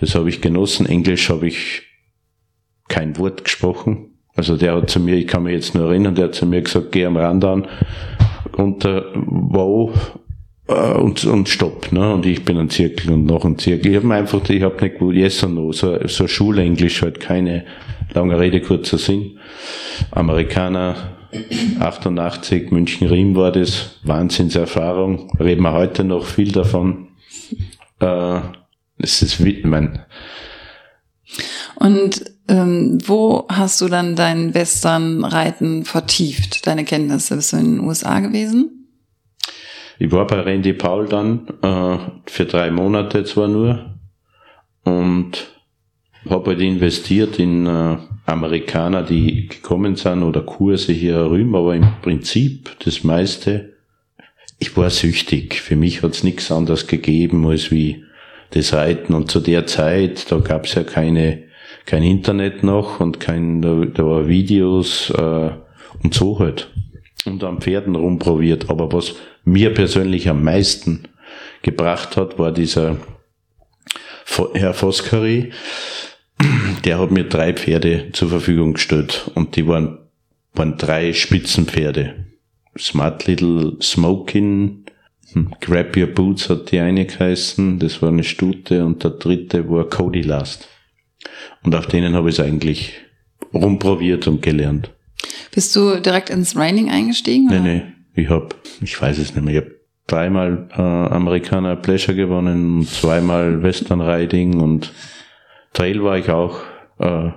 Das 0.00 0.14
habe 0.14 0.28
ich 0.28 0.40
genossen. 0.40 0.86
Englisch 0.86 1.30
habe 1.30 1.48
ich 1.48 1.82
kein 2.88 3.16
Wort 3.18 3.44
gesprochen. 3.44 4.09
Also 4.40 4.56
der 4.56 4.74
hat 4.74 4.88
zu 4.88 5.00
mir, 5.00 5.16
ich 5.16 5.26
kann 5.26 5.42
mich 5.42 5.52
jetzt 5.52 5.74
nur 5.74 5.90
erinnern, 5.90 6.14
der 6.14 6.24
hat 6.24 6.34
zu 6.34 6.46
mir 6.46 6.62
gesagt, 6.62 6.92
geh 6.92 7.04
am 7.04 7.18
Rand 7.18 7.44
an 7.44 7.68
und 8.52 8.86
äh, 8.86 9.02
wow 9.14 10.18
äh, 10.66 10.92
und, 10.94 11.22
und 11.26 11.46
stopp. 11.50 11.92
Ne? 11.92 12.14
Und 12.14 12.24
ich 12.24 12.42
bin 12.42 12.56
ein 12.56 12.70
Zirkel 12.70 13.12
und 13.12 13.26
noch 13.26 13.44
ein 13.44 13.58
Zirkel. 13.58 13.90
Ich 13.90 13.96
habe 14.02 14.14
einfach, 14.14 14.48
ich 14.48 14.62
habe 14.62 14.82
nicht 14.82 14.98
gut 14.98 15.14
yes 15.14 15.44
or 15.44 15.50
no, 15.50 15.72
so, 15.72 15.98
so 16.06 16.26
Schulenglisch 16.26 17.02
halt 17.02 17.20
keine 17.20 17.66
lange 18.14 18.40
Rede, 18.40 18.62
kurzer 18.62 18.96
Sinn. 18.96 19.38
Amerikaner 20.10 21.18
88, 21.78 22.70
München-Riem 22.70 23.36
war 23.36 23.52
das, 23.52 24.00
Wahnsinnserfahrung, 24.04 25.36
reden 25.38 25.64
wir 25.64 25.74
heute 25.74 26.02
noch 26.02 26.24
viel 26.24 26.50
davon. 26.50 27.08
Äh, 28.00 28.40
es 28.96 29.20
ist, 29.20 29.38
mein, 29.64 30.00
und 31.76 32.24
ähm, 32.50 32.98
wo 33.06 33.46
hast 33.48 33.80
du 33.80 33.88
dann 33.88 34.16
dein 34.16 34.54
Westernreiten 34.54 35.84
vertieft, 35.84 36.66
deine 36.66 36.84
Kenntnisse? 36.84 37.36
Bist 37.36 37.52
du 37.52 37.58
in 37.58 37.76
den 37.76 37.80
USA 37.80 38.18
gewesen? 38.18 38.88
Ich 40.00 40.10
war 40.10 40.26
bei 40.26 40.40
Randy 40.40 40.72
Paul 40.72 41.06
dann 41.06 41.46
äh, 41.62 41.98
für 42.26 42.46
drei 42.46 42.70
Monate 42.70 43.24
zwar 43.24 43.48
nur 43.48 43.94
und 44.82 45.46
habe 46.28 46.50
halt 46.50 46.60
investiert 46.60 47.38
in 47.38 47.66
äh, 47.66 47.98
Amerikaner, 48.26 49.02
die 49.02 49.46
gekommen 49.46 49.94
sind 49.96 50.22
oder 50.22 50.42
Kurse 50.42 50.92
hier 50.92 51.14
herüben, 51.14 51.54
aber 51.54 51.76
im 51.76 51.86
Prinzip 52.02 52.70
das 52.84 53.04
meiste, 53.04 53.74
ich 54.58 54.76
war 54.76 54.90
süchtig. 54.90 55.60
Für 55.60 55.76
mich 55.76 56.02
hat's 56.02 56.24
nichts 56.24 56.50
anderes 56.50 56.86
gegeben 56.86 57.46
als 57.46 57.70
wie 57.70 58.04
das 58.50 58.72
Reiten 58.72 59.14
und 59.14 59.30
zu 59.30 59.38
der 59.38 59.66
Zeit, 59.66 60.32
da 60.32 60.38
gab's 60.38 60.74
ja 60.74 60.82
keine 60.82 61.49
kein 61.86 62.02
Internet 62.02 62.62
noch 62.62 63.00
und 63.00 63.20
kein, 63.20 63.62
da, 63.62 63.84
da 63.84 64.04
war 64.04 64.28
Videos 64.28 65.10
äh, 65.10 65.50
und 66.02 66.14
so 66.14 66.38
halt. 66.38 66.70
Und 67.24 67.44
am 67.44 67.60
Pferden 67.60 67.96
rumprobiert. 67.96 68.70
Aber 68.70 68.92
was 68.92 69.16
mir 69.44 69.74
persönlich 69.74 70.28
am 70.28 70.42
meisten 70.42 71.08
gebracht 71.62 72.16
hat, 72.16 72.38
war 72.38 72.52
dieser 72.52 72.96
Herr 74.54 74.74
Foskari. 74.74 75.50
Der 76.84 76.98
hat 76.98 77.10
mir 77.10 77.24
drei 77.24 77.52
Pferde 77.52 78.10
zur 78.12 78.30
Verfügung 78.30 78.74
gestellt 78.74 79.30
und 79.34 79.56
die 79.56 79.66
waren, 79.66 79.98
waren 80.54 80.78
drei 80.78 81.12
Spitzenpferde. 81.12 82.26
Smart 82.78 83.26
Little 83.26 83.76
Smoking, 83.82 84.84
hm, 85.32 85.54
Grab 85.60 85.96
Your 85.96 86.06
Boots 86.06 86.48
hat 86.48 86.72
die 86.72 86.80
eine 86.80 87.04
geheißen, 87.04 87.78
das 87.78 88.00
war 88.00 88.08
eine 88.08 88.24
Stute 88.24 88.84
und 88.84 89.04
der 89.04 89.10
dritte 89.12 89.68
war 89.68 89.88
Cody 89.88 90.22
Last. 90.22 90.68
Und 91.62 91.74
auf 91.74 91.86
denen 91.86 92.14
habe 92.14 92.30
ich 92.30 92.38
es 92.38 92.44
eigentlich 92.44 92.94
rumprobiert 93.52 94.26
und 94.26 94.42
gelernt. 94.42 94.90
Bist 95.52 95.74
du 95.76 96.00
direkt 96.00 96.30
ins 96.30 96.56
Raining 96.56 96.90
eingestiegen? 96.90 97.48
Oder? 97.48 97.60
Nee, 97.60 97.82
nee. 98.14 98.22
Ich 98.22 98.28
habe, 98.28 98.48
ich 98.80 99.00
weiß 99.00 99.18
es 99.18 99.34
nicht 99.34 99.44
mehr, 99.44 99.54
ich 99.54 99.60
habe 99.60 99.80
dreimal 100.06 100.68
äh, 100.76 100.80
Amerikaner 100.80 101.76
Pleasure 101.76 102.16
gewonnen 102.16 102.78
und 102.78 102.88
zweimal 102.88 103.62
Western 103.62 104.00
Riding 104.00 104.60
und 104.60 104.92
Trail 105.72 106.02
war 106.02 106.18
ich 106.18 106.28
auch. 106.30 106.60
Äh, 106.98 107.30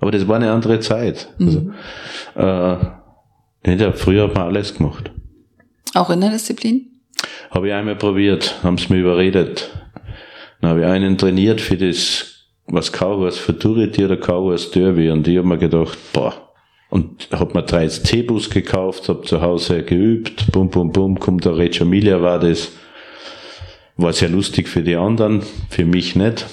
aber 0.00 0.10
das 0.10 0.26
war 0.26 0.36
eine 0.36 0.50
andere 0.50 0.80
Zeit. 0.80 1.32
Mhm. 1.38 1.74
Also, 2.34 2.86
äh, 3.64 3.76
nee, 3.76 3.92
früher 3.92 4.24
hat 4.24 4.34
man 4.34 4.46
alles 4.46 4.74
gemacht. 4.74 5.10
Auch 5.94 6.10
in 6.10 6.20
der 6.20 6.30
Disziplin? 6.30 6.86
Habe 7.50 7.68
ich 7.68 7.74
einmal 7.74 7.96
probiert, 7.96 8.60
haben 8.62 8.78
sie 8.78 8.92
mir 8.92 9.00
überredet. 9.00 9.70
Dann 10.60 10.70
habe 10.70 10.80
ich 10.80 10.86
einen 10.86 11.18
trainiert 11.18 11.60
für 11.60 11.76
das 11.76 12.29
was 12.72 12.90
Cowboys 12.90 13.38
Futurity 13.38 14.04
oder 14.04 14.16
Cowboys 14.16 14.70
Derby 14.70 15.10
und 15.10 15.26
ich 15.26 15.38
habe 15.38 15.48
mir 15.48 15.58
gedacht, 15.58 15.98
boah, 16.12 16.34
und 16.88 17.28
hab 17.30 17.54
mir 17.54 17.62
drei 17.62 17.86
C-Bus 17.86 18.50
gekauft, 18.50 19.08
hab 19.08 19.26
zu 19.26 19.40
Hause 19.40 19.82
geübt, 19.82 20.50
bum 20.52 20.70
bum 20.70 20.92
bum, 20.92 21.18
kommt 21.18 21.44
der 21.44 21.56
Reggio 21.56 21.84
Emilia 21.84 22.20
war 22.20 22.38
das, 22.38 22.72
war 23.96 24.12
sehr 24.12 24.28
lustig 24.28 24.68
für 24.68 24.82
die 24.82 24.96
anderen, 24.96 25.42
für 25.68 25.84
mich 25.84 26.16
nicht. 26.16 26.46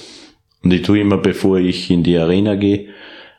Und 0.62 0.72
ich 0.72 0.82
tue 0.82 1.00
immer, 1.00 1.18
bevor 1.18 1.58
ich 1.58 1.90
in 1.90 2.02
die 2.02 2.18
Arena 2.18 2.54
gehe, 2.56 2.88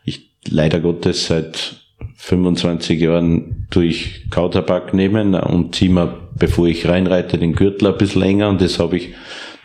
ich 0.04 0.30
leider 0.48 0.80
Gottes 0.80 1.26
seit 1.26 1.76
25 2.16 3.00
Jahren 3.00 3.66
tue 3.70 3.86
ich 3.86 4.30
Kautabak 4.30 4.94
nehmen 4.94 5.34
und 5.34 5.74
ziehe 5.74 5.90
mir, 5.90 6.18
bevor 6.38 6.66
ich 6.66 6.86
reinreite, 6.86 7.38
den 7.38 7.54
Gürtel 7.54 7.88
ein 7.88 7.98
bisschen 7.98 8.22
länger 8.22 8.48
und 8.48 8.60
das 8.60 8.78
habe 8.78 8.96
ich 8.96 9.14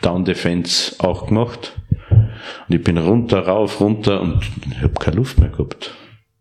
Down 0.02 0.24
Defense 0.24 0.94
auch 0.98 1.26
gemacht. 1.26 1.72
Und 2.68 2.74
ich 2.74 2.82
bin 2.82 2.98
runter, 2.98 3.46
rauf, 3.46 3.80
runter 3.80 4.20
und 4.20 4.40
ich 4.70 4.82
habe 4.82 4.94
keine 4.94 5.16
Luft 5.16 5.38
mehr 5.38 5.50
gehabt. 5.50 5.92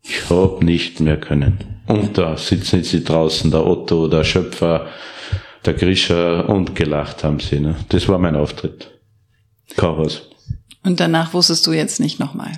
Ich 0.02 0.30
hab 0.30 0.64
nicht 0.64 1.00
mehr 1.00 1.18
können. 1.18 1.58
Und 1.88 2.18
da 2.18 2.38
sitzen 2.38 2.84
sie 2.84 3.04
draußen, 3.04 3.52
der 3.52 3.66
Otto, 3.66 4.08
der 4.08 4.24
Schöpfer, 4.24 4.88
der 5.66 5.74
Grischer 5.74 6.50
und 6.50 6.76
gelacht 6.76 7.24
haben 7.24 7.40
sie. 7.40 7.60
Ne? 7.60 7.76
Das 7.90 8.08
war 8.08 8.18
mein 8.18 8.36
Auftritt. 8.36 8.92
Chaos. 9.76 10.30
Und 10.84 11.00
danach 11.00 11.34
wusstest 11.34 11.66
du 11.66 11.74
jetzt 11.74 12.00
nicht 12.00 12.20
nochmal? 12.20 12.52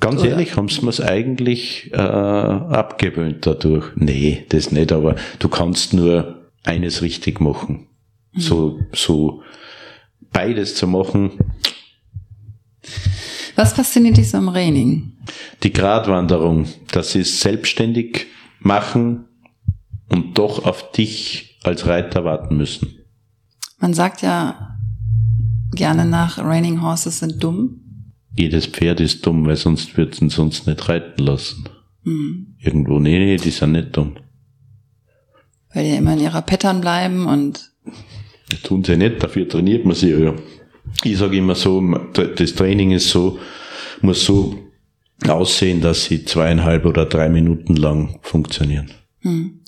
Ganz 0.00 0.20
Oder? 0.20 0.30
ehrlich, 0.30 0.56
haben 0.56 0.68
sie 0.68 0.84
mir's 0.84 1.00
eigentlich 1.00 1.90
äh, 1.92 1.96
abgewöhnt 1.96 3.44
dadurch. 3.44 3.86
Nee, 3.96 4.46
das 4.48 4.70
nicht, 4.70 4.92
aber 4.92 5.16
du 5.40 5.48
kannst 5.48 5.92
nur 5.92 6.48
eines 6.64 7.02
richtig 7.02 7.40
machen. 7.40 7.88
Mhm. 8.32 8.40
So, 8.40 8.80
so 8.92 9.42
beides 10.32 10.76
zu 10.76 10.86
machen, 10.86 11.32
was 13.56 13.72
fasziniert 13.72 14.16
dich 14.16 14.30
so 14.30 14.38
am 14.38 14.48
Training? 14.48 15.12
Die 15.62 15.72
Gratwanderung, 15.72 16.66
dass 16.92 17.12
sie 17.12 17.20
es 17.20 17.40
selbstständig 17.40 18.26
machen 18.60 19.26
und 20.08 20.38
doch 20.38 20.64
auf 20.64 20.92
dich 20.92 21.58
als 21.64 21.86
Reiter 21.86 22.24
warten 22.24 22.56
müssen. 22.56 22.98
Man 23.80 23.94
sagt 23.94 24.22
ja 24.22 24.76
gerne 25.72 26.04
nach, 26.04 26.38
Raining 26.38 26.82
Horses 26.82 27.20
sind 27.20 27.42
dumm. 27.42 27.80
Jedes 28.36 28.66
Pferd 28.66 29.00
ist 29.00 29.26
dumm, 29.26 29.46
weil 29.46 29.56
sonst 29.56 29.96
wird 29.96 30.20
es 30.20 30.34
sonst 30.34 30.66
nicht 30.66 30.88
reiten 30.88 31.22
lassen. 31.24 31.68
Mhm. 32.04 32.54
Irgendwo, 32.58 32.98
nee, 32.98 33.18
nee, 33.18 33.36
die 33.36 33.50
sind 33.50 33.72
nicht 33.72 33.96
dumm. 33.96 34.16
Weil 35.74 35.84
die 35.84 35.96
immer 35.96 36.14
in 36.14 36.20
ihrer 36.20 36.42
Pattern 36.42 36.80
bleiben 36.80 37.26
und. 37.26 37.72
Das 38.50 38.62
tun 38.62 38.82
sie 38.82 38.96
nicht, 38.96 39.22
dafür 39.22 39.48
trainiert 39.48 39.84
man 39.84 39.94
sie 39.94 40.10
ja 40.10 40.34
ich 41.04 41.18
sage 41.18 41.36
immer 41.36 41.54
so, 41.54 41.80
das 42.12 42.54
Training 42.54 42.92
ist 42.92 43.10
so, 43.10 43.38
muss 44.00 44.24
so 44.24 44.58
aussehen, 45.26 45.80
dass 45.80 46.04
sie 46.04 46.24
zweieinhalb 46.24 46.84
oder 46.86 47.06
drei 47.06 47.28
Minuten 47.28 47.76
lang 47.76 48.18
funktionieren. 48.22 48.90
Hm. 49.20 49.60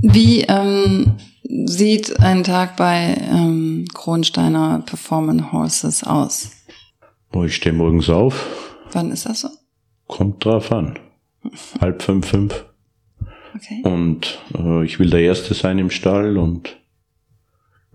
Wie 0.00 0.42
ähm, 0.42 1.16
sieht 1.66 2.18
ein 2.20 2.44
Tag 2.44 2.76
bei 2.76 3.16
ähm, 3.30 3.86
Kronsteiner 3.92 4.82
Performance 4.84 5.52
Horses 5.52 6.04
aus? 6.04 6.50
Ich 7.44 7.56
stehe 7.56 7.74
morgens 7.74 8.08
auf. 8.08 8.76
Wann 8.92 9.10
ist 9.10 9.26
das 9.26 9.40
so? 9.40 9.48
Kommt 10.06 10.44
drauf 10.44 10.70
an. 10.72 10.98
Halb 11.80 12.02
fünf, 12.02 12.28
fünf. 12.28 12.64
Okay. 13.54 13.82
Und 13.84 14.40
äh, 14.56 14.84
ich 14.84 14.98
will 14.98 15.10
der 15.10 15.20
Erste 15.20 15.54
sein 15.54 15.78
im 15.78 15.90
Stall 15.90 16.38
und 16.38 16.76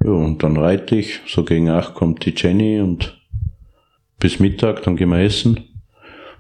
ja, 0.04 0.12
und 0.12 0.44
dann 0.44 0.58
reite 0.58 0.96
ich, 0.96 1.20
so 1.28 1.44
gegen 1.44 1.70
acht 1.70 1.94
kommt 1.94 2.26
die 2.26 2.34
Jenny 2.36 2.80
und 2.80 3.20
bis 4.20 4.40
Mittag, 4.40 4.84
dann 4.84 4.96
gehen 4.96 5.10
wir 5.10 5.20
essen. 5.20 5.66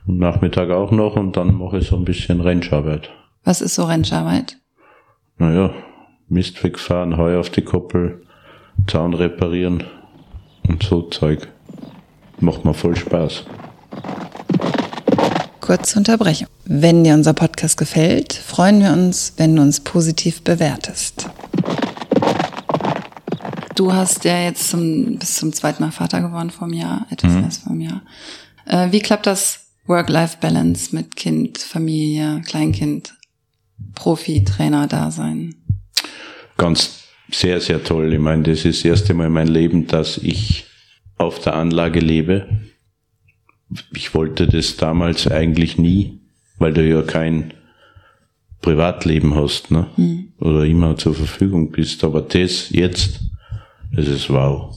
Und 0.07 0.17
Nachmittag 0.17 0.69
auch 0.69 0.91
noch 0.91 1.15
und 1.15 1.37
dann 1.37 1.57
mache 1.57 1.79
ich 1.79 1.87
so 1.87 1.95
ein 1.95 2.05
bisschen 2.05 2.41
Rennscharbeit. 2.41 3.09
Was 3.43 3.61
ist 3.61 3.75
so 3.75 3.85
Rennscharbeit? 3.85 4.57
Naja, 5.37 5.73
Mist 6.27 6.63
wegfahren, 6.63 7.17
Heu 7.17 7.39
auf 7.39 7.49
die 7.49 7.61
Koppel, 7.61 8.23
Zaun 8.87 9.13
reparieren 9.13 9.83
und 10.67 10.83
so 10.83 11.03
Zeug. 11.03 11.47
Macht 12.39 12.65
mir 12.65 12.73
voll 12.73 12.95
Spaß. 12.95 13.45
kurze 15.59 15.99
Unterbrechung. 15.99 16.47
Wenn 16.65 17.03
dir 17.03 17.13
unser 17.13 17.33
Podcast 17.33 17.77
gefällt, 17.77 18.33
freuen 18.33 18.81
wir 18.81 18.91
uns, 18.91 19.33
wenn 19.37 19.55
du 19.55 19.61
uns 19.61 19.79
positiv 19.79 20.41
bewertest. 20.41 21.29
Du 23.79 23.93
hast 23.93 24.25
ja 24.25 24.43
jetzt 24.43 24.71
zum, 24.71 25.17
bis 25.19 25.35
zum 25.35 25.53
zweiten 25.53 25.81
Mal 25.81 25.91
Vater 25.91 26.19
geworden 26.19 26.49
vom 26.49 26.73
Jahr, 26.73 27.07
etwas 27.11 27.31
mhm. 27.31 27.37
mehr 27.37 27.45
als 27.45 27.57
vom 27.59 27.79
Jahr. 27.79 28.01
Äh, 28.65 28.91
wie 28.91 28.99
klappt 28.99 29.25
das 29.25 29.67
Work-Life-Balance 29.85 30.93
mit 30.93 31.15
Kind, 31.15 31.59
Familie, 31.59 32.41
Kleinkind, 32.45 33.15
Profi, 33.95 34.43
Trainer, 34.43 34.85
Dasein? 34.87 35.55
Ganz 36.57 37.05
sehr, 37.31 37.61
sehr 37.61 37.81
toll. 37.81 38.11
Ich 38.11 38.19
meine, 38.19 38.43
das 38.43 38.65
ist 38.65 38.79
das 38.79 38.85
erste 38.85 39.13
Mal 39.13 39.27
in 39.27 39.31
meinem 39.31 39.53
Leben, 39.53 39.87
dass 39.87 40.17
ich 40.17 40.65
auf 41.17 41.39
der 41.39 41.55
Anlage 41.55 42.01
lebe. 42.01 42.49
Ich 43.93 44.13
wollte 44.13 44.45
das 44.47 44.75
damals 44.75 45.25
eigentlich 45.25 45.77
nie, 45.77 46.19
weil 46.57 46.73
du 46.73 46.85
ja 46.85 47.01
kein 47.01 47.53
Privatleben 48.61 49.35
hast, 49.35 49.71
ne? 49.71 49.87
Mhm. 49.95 50.33
Oder 50.37 50.65
immer 50.65 50.97
zur 50.97 51.15
Verfügung 51.15 51.71
bist. 51.71 52.03
Aber 52.03 52.21
das 52.21 52.71
jetzt, 52.71 53.21
das 53.91 54.07
ist 54.07 54.29
wow. 54.29 54.75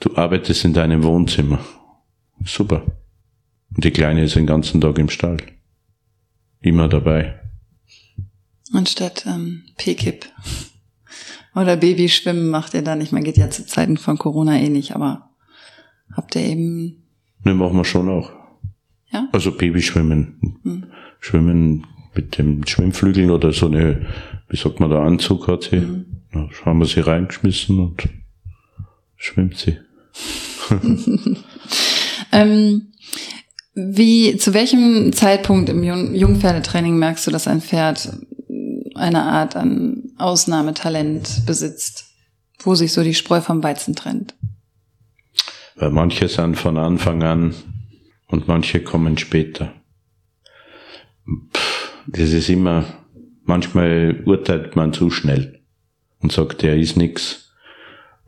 Du 0.00 0.16
arbeitest 0.16 0.64
in 0.64 0.72
deinem 0.72 1.02
Wohnzimmer. 1.02 1.58
Super. 2.44 2.82
Und 3.74 3.84
die 3.84 3.90
Kleine 3.90 4.24
ist 4.24 4.36
den 4.36 4.46
ganzen 4.46 4.80
Tag 4.80 4.98
im 4.98 5.08
Stall. 5.08 5.38
Immer 6.60 6.88
dabei. 6.88 7.40
Anstatt 8.72 9.26
ähm, 9.26 9.64
P-Kip. 9.76 10.26
Oder 11.54 11.76
Babyschwimmen 11.76 12.48
macht 12.48 12.74
ihr 12.74 12.82
dann. 12.82 13.00
Ich 13.00 13.12
meine, 13.12 13.24
geht 13.24 13.36
ja 13.36 13.50
zu 13.50 13.66
Zeiten 13.66 13.96
von 13.96 14.18
Corona 14.18 14.58
eh 14.58 14.68
nicht, 14.68 14.94
aber 14.94 15.30
habt 16.12 16.36
ihr 16.36 16.42
eben. 16.42 17.08
Ne, 17.44 17.54
machen 17.54 17.76
wir 17.76 17.84
schon 17.84 18.08
auch. 18.08 18.30
Ja? 19.10 19.28
Also 19.32 19.52
Babyschwimmen. 19.52 20.58
Hm. 20.62 20.86
Schwimmen 21.20 21.86
mit 22.14 22.38
dem 22.38 22.66
Schwimmflügel 22.66 23.30
oder 23.30 23.52
so 23.52 23.66
eine, 23.66 24.06
wie 24.48 24.56
sagt 24.56 24.80
man, 24.80 24.90
der 24.90 25.00
Anzug 25.00 25.48
hat 25.48 25.64
sie. 25.64 25.80
Mhm. 25.80 26.04
Da 26.32 26.48
haben 26.64 26.78
wir 26.80 26.86
sie 26.86 27.00
reingeschmissen 27.00 27.78
und 27.78 28.08
schwimmt 29.18 29.58
sie. 29.58 29.78
ähm, 32.32 32.92
wie, 33.74 34.36
zu 34.38 34.54
welchem 34.54 35.12
Zeitpunkt 35.12 35.68
im 35.68 35.82
Jungpferdetraining 35.82 36.96
merkst 36.96 37.26
du, 37.26 37.30
dass 37.30 37.46
ein 37.46 37.60
Pferd 37.60 38.10
eine 38.94 39.22
Art 39.22 39.54
an 39.54 40.12
Ausnahmetalent 40.16 41.46
besitzt, 41.46 42.06
wo 42.60 42.74
sich 42.74 42.92
so 42.92 43.02
die 43.02 43.14
Spreu 43.14 43.40
vom 43.40 43.62
Weizen 43.62 43.94
trennt? 43.94 44.34
Weil 45.76 45.90
manche 45.90 46.28
sind 46.28 46.56
von 46.56 46.76
Anfang 46.76 47.22
an 47.22 47.54
und 48.26 48.48
manche 48.48 48.82
kommen 48.82 49.16
später. 49.16 49.72
Das 52.08 52.32
ist 52.32 52.48
immer, 52.48 52.84
manchmal 53.44 54.22
urteilt 54.24 54.74
man 54.74 54.92
zu 54.92 55.10
schnell 55.10 55.60
und 56.20 56.32
sagt, 56.32 56.64
er 56.64 56.76
ist 56.76 56.96
nix 56.96 57.47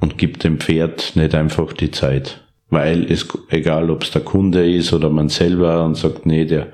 und 0.01 0.19
gibt 0.19 0.45
dem 0.45 0.59
Pferd 0.59 1.15
nicht 1.15 1.35
einfach 1.35 1.73
die 1.73 1.91
Zeit. 1.91 2.43
Weil 2.69 3.11
es, 3.11 3.27
egal 3.49 3.91
ob 3.91 4.03
es 4.03 4.11
der 4.11 4.23
Kunde 4.23 4.69
ist 4.71 4.93
oder 4.93 5.11
man 5.11 5.29
selber 5.29 5.85
und 5.85 5.97
sagt, 5.97 6.27
nee, 6.27 6.45
der 6.45 6.69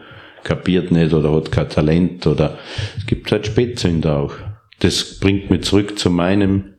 kapiert 0.44 0.92
nicht 0.92 1.12
oder 1.12 1.32
hat 1.32 1.50
kein 1.50 1.68
Talent 1.68 2.26
oder 2.26 2.58
es 2.96 3.06
gibt 3.06 3.32
halt 3.32 3.46
Spätzünder 3.46 4.16
auch. 4.18 4.34
Das 4.80 5.18
bringt 5.18 5.50
mich 5.50 5.62
zurück 5.62 5.98
zu 5.98 6.10
meinem 6.10 6.74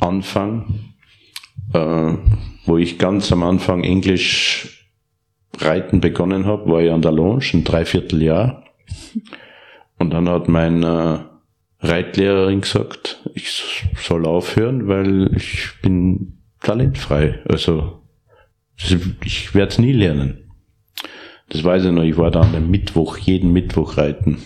Anfang, 0.00 0.94
äh, 1.72 2.12
wo 2.66 2.76
ich 2.76 2.98
ganz 2.98 3.32
am 3.32 3.42
Anfang 3.42 3.82
Englisch 3.82 4.88
reiten 5.58 6.00
begonnen 6.00 6.46
habe, 6.46 6.70
war 6.70 6.82
ich 6.82 6.92
an 6.92 7.02
der 7.02 7.12
Lounge, 7.12 7.44
ein 7.54 7.64
Dreivierteljahr. 7.64 8.64
Und 9.98 10.10
dann 10.10 10.28
hat 10.28 10.48
mein 10.48 10.82
äh, 10.82 11.18
Reitlehrerin 11.84 12.62
gesagt, 12.62 13.20
ich 13.34 13.84
soll 14.00 14.26
aufhören, 14.26 14.88
weil 14.88 15.34
ich 15.36 15.70
bin 15.82 16.38
talentfrei. 16.60 17.40
Also 17.46 18.00
ich 18.76 19.54
werde 19.54 19.72
es 19.72 19.78
nie 19.78 19.92
lernen. 19.92 20.50
Das 21.50 21.62
weiß 21.62 21.84
ich 21.84 21.92
noch, 21.92 22.02
ich 22.02 22.16
war 22.16 22.30
da 22.30 22.40
am 22.40 22.70
Mittwoch, 22.70 23.18
jeden 23.18 23.52
Mittwoch 23.52 23.98
reiten. 23.98 24.38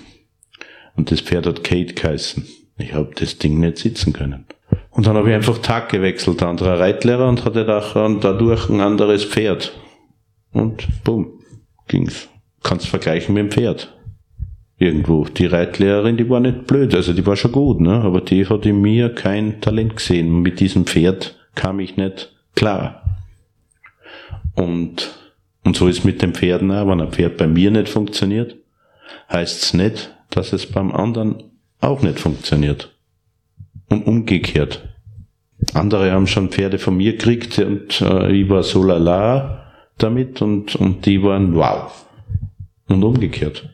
Und 0.96 1.12
das 1.12 1.20
Pferd 1.20 1.46
hat 1.46 1.62
Kate 1.64 1.94
geheißen. 1.94 2.44
Ich 2.76 2.92
habe 2.92 3.10
das 3.14 3.38
Ding 3.38 3.60
nicht 3.60 3.78
sitzen 3.78 4.12
können. 4.12 4.46
Und 4.90 5.06
dann 5.06 5.16
habe 5.16 5.30
ich 5.30 5.34
einfach 5.34 5.58
Tag 5.58 5.90
gewechselt, 5.90 6.42
anderer 6.42 6.80
Reitlehrer 6.80 7.28
und 7.28 7.44
hatte 7.44 7.64
dadurch 7.64 8.68
ein 8.68 8.80
anderes 8.80 9.24
Pferd. 9.24 9.78
Und 10.52 10.88
bumm, 11.04 11.40
ging's. 11.86 12.28
Kannst 12.64 12.88
vergleichen 12.88 13.34
mit 13.34 13.44
dem 13.44 13.50
Pferd. 13.52 13.96
Irgendwo. 14.78 15.24
Die 15.24 15.46
Reitlehrerin, 15.46 16.16
die 16.16 16.30
war 16.30 16.40
nicht 16.40 16.66
blöd, 16.66 16.94
also 16.94 17.12
die 17.12 17.26
war 17.26 17.36
schon 17.36 17.52
gut, 17.52 17.80
ne? 17.80 18.00
Aber 18.02 18.20
die 18.20 18.46
hat 18.46 18.64
in 18.64 18.80
mir 18.80 19.12
kein 19.12 19.60
Talent 19.60 19.96
gesehen. 19.96 20.40
Mit 20.40 20.60
diesem 20.60 20.86
Pferd 20.86 21.36
kam 21.54 21.80
ich 21.80 21.96
nicht 21.96 22.32
klar. 22.54 23.02
Und 24.54 25.18
und 25.68 25.76
so 25.76 25.86
ist 25.86 26.02
mit 26.02 26.22
den 26.22 26.32
Pferden 26.32 26.72
auch, 26.72 26.88
wenn 26.88 27.02
ein 27.02 27.12
Pferd 27.12 27.36
bei 27.36 27.46
mir 27.46 27.70
nicht 27.70 27.90
funktioniert, 27.90 28.56
heißt 29.30 29.62
es 29.62 29.74
nicht, 29.74 30.16
dass 30.30 30.54
es 30.54 30.64
beim 30.64 30.92
anderen 30.92 31.42
auch 31.82 32.00
nicht 32.00 32.18
funktioniert. 32.18 32.96
Und 33.90 34.06
umgekehrt. 34.06 34.88
Andere 35.74 36.10
haben 36.12 36.26
schon 36.26 36.48
Pferde 36.48 36.78
von 36.78 36.96
mir 36.96 37.12
gekriegt 37.12 37.58
und 37.58 38.00
äh, 38.00 38.32
ich 38.32 38.48
war 38.48 38.62
so 38.62 38.82
lala 38.82 39.72
damit 39.98 40.40
und, 40.40 40.74
und 40.76 41.04
die 41.04 41.22
waren 41.22 41.54
wow. 41.54 42.06
Und 42.88 43.04
umgekehrt. 43.04 43.68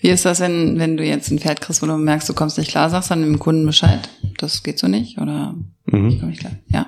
Wie 0.00 0.08
ist 0.08 0.24
das, 0.24 0.40
wenn, 0.40 0.78
wenn 0.78 0.96
du 0.96 1.04
jetzt 1.04 1.30
ein 1.30 1.38
Pferd 1.38 1.60
kriegst, 1.60 1.82
wo 1.82 1.86
du 1.86 1.96
merkst, 1.96 2.28
du 2.28 2.32
kommst 2.32 2.56
nicht 2.56 2.70
klar, 2.70 2.88
sagst 2.88 3.10
dann 3.10 3.22
dem 3.22 3.38
Kunden 3.38 3.66
Bescheid? 3.66 4.08
Das 4.38 4.62
geht 4.62 4.78
so 4.78 4.88
nicht? 4.88 5.18
Oder 5.18 5.54
mhm. 5.86 6.08
ich 6.08 6.18
komme 6.18 6.30
nicht 6.30 6.40
klar? 6.40 6.52
Ja. 6.68 6.86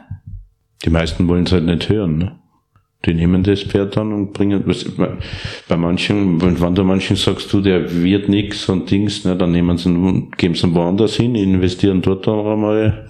Die 0.84 0.90
meisten 0.90 1.28
wollen 1.28 1.44
es 1.44 1.52
halt 1.52 1.64
nicht 1.64 1.88
hören, 1.88 2.18
ne? 2.18 2.38
Die 3.04 3.14
nehmen 3.14 3.42
das 3.42 3.62
Pferd 3.62 3.96
dann 3.96 4.12
und 4.12 4.32
bringen, 4.32 4.64
bei 5.68 5.76
manchen, 5.76 6.40
wenn 6.40 6.74
du 6.74 6.84
manchen 6.84 7.16
sagst, 7.16 7.52
du, 7.52 7.60
der 7.60 8.02
wird 8.02 8.28
nix 8.28 8.68
und 8.68 8.88
Dings, 8.88 9.24
ne, 9.24 9.36
dann 9.36 9.50
nehmen 9.50 9.76
sie 9.76 10.28
geben 10.36 10.54
sie 10.54 10.72
woanders 10.72 11.16
hin, 11.16 11.34
investieren 11.34 12.00
dort 12.00 12.28
dann 12.28 12.46
einmal 12.46 13.08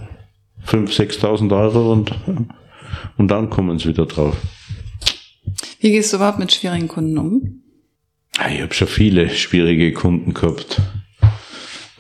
5.000, 0.66 1.20
6.000 1.20 1.60
Euro 1.60 1.92
und, 1.92 2.10
und 3.18 3.28
dann 3.30 3.50
kommen 3.50 3.78
sie 3.78 3.90
wieder 3.90 4.06
drauf. 4.06 4.34
Wie 5.80 5.90
gehst 5.90 6.12
du 6.12 6.16
überhaupt 6.16 6.38
mit 6.38 6.52
schwierigen 6.52 6.88
Kunden 6.88 7.18
um? 7.18 7.61
Ah, 8.38 8.48
ich 8.50 8.62
habe 8.62 8.72
schon 8.72 8.88
viele 8.88 9.28
schwierige 9.28 9.92
Kunden 9.92 10.32
gehabt. 10.32 10.80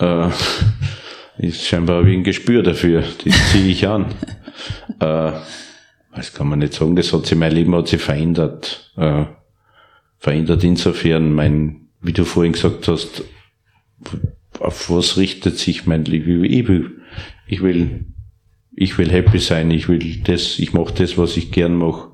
Äh, 0.00 0.28
ist 1.38 1.66
scheinbar 1.66 2.06
wie 2.06 2.14
ein 2.14 2.24
Gespür 2.24 2.62
dafür. 2.62 3.04
Die 3.24 3.30
ziehe 3.30 3.70
ich 3.70 3.86
an. 3.86 4.06
äh, 5.00 5.32
das 6.14 6.32
kann 6.34 6.48
man 6.48 6.60
nicht 6.60 6.74
sagen, 6.74 6.96
das 6.96 7.12
hat 7.12 7.26
sich, 7.26 7.36
mein 7.36 7.52
Leben 7.52 7.74
hat 7.74 7.88
sich 7.88 8.00
verändert. 8.00 8.92
Äh, 8.96 9.26
verändert 10.18 10.64
insofern, 10.64 11.32
mein, 11.32 11.88
wie 12.00 12.12
du 12.12 12.24
vorhin 12.24 12.52
gesagt 12.52 12.88
hast, 12.88 13.24
auf 14.58 14.90
was 14.90 15.16
richtet 15.16 15.58
sich 15.58 15.86
mein 15.86 16.04
Leben? 16.04 16.44
Ich 16.44 16.68
will, 16.68 17.02
ich 17.46 17.62
will, 17.62 18.06
ich 18.74 18.96
will 18.96 19.10
happy 19.10 19.38
sein, 19.38 19.70
ich 19.70 19.88
will 19.88 20.22
das, 20.24 20.58
ich 20.58 20.72
mache 20.72 20.94
das, 20.94 21.18
was 21.18 21.36
ich 21.36 21.50
gern 21.50 21.74
mache. 21.74 22.08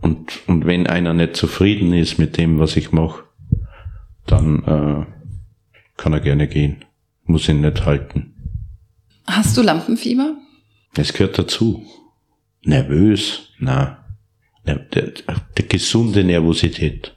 Und, 0.00 0.40
und 0.46 0.66
wenn 0.66 0.86
einer 0.86 1.14
nicht 1.14 1.36
zufrieden 1.36 1.94
ist 1.94 2.18
mit 2.18 2.36
dem, 2.36 2.58
was 2.58 2.76
ich 2.76 2.92
mache, 2.92 3.24
dann 4.26 4.62
äh, 4.64 5.06
kann 5.96 6.12
er 6.12 6.20
gerne 6.20 6.48
gehen. 6.48 6.84
Muss 7.24 7.48
ihn 7.48 7.60
nicht 7.60 7.84
halten. 7.84 8.34
Hast 9.26 9.56
du 9.56 9.62
Lampenfieber? 9.62 10.36
Es 10.96 11.12
gehört 11.12 11.38
dazu 11.38 11.86
nervös, 12.64 13.48
na, 13.58 14.04
der, 14.66 14.76
der, 14.76 15.12
der 15.56 15.64
gesunde 15.66 16.24
Nervosität 16.24 17.16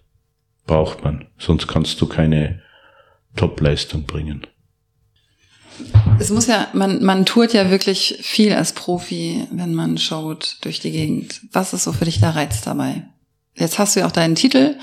braucht 0.65 1.03
man, 1.03 1.27
sonst 1.37 1.67
kannst 1.67 2.01
du 2.01 2.07
keine 2.07 2.61
Topleistung 3.35 4.05
bringen. 4.05 4.47
Es 6.19 6.29
muss 6.29 6.47
ja, 6.47 6.69
man, 6.73 7.03
man 7.03 7.25
tut 7.25 7.53
ja 7.53 7.69
wirklich 7.69 8.17
viel 8.21 8.53
als 8.53 8.73
Profi, 8.73 9.45
wenn 9.51 9.73
man 9.73 9.97
schaut 9.97 10.57
durch 10.61 10.79
die 10.79 10.91
Gegend. 10.91 11.41
Was 11.51 11.73
ist 11.73 11.83
so 11.83 11.91
für 11.91 12.05
dich 12.05 12.21
der 12.21 12.35
Reiz 12.35 12.61
dabei? 12.61 13.03
Jetzt 13.55 13.77
hast 13.77 13.95
du 13.95 13.99
ja 13.99 14.07
auch 14.07 14.11
deinen 14.11 14.35
Titel, 14.35 14.75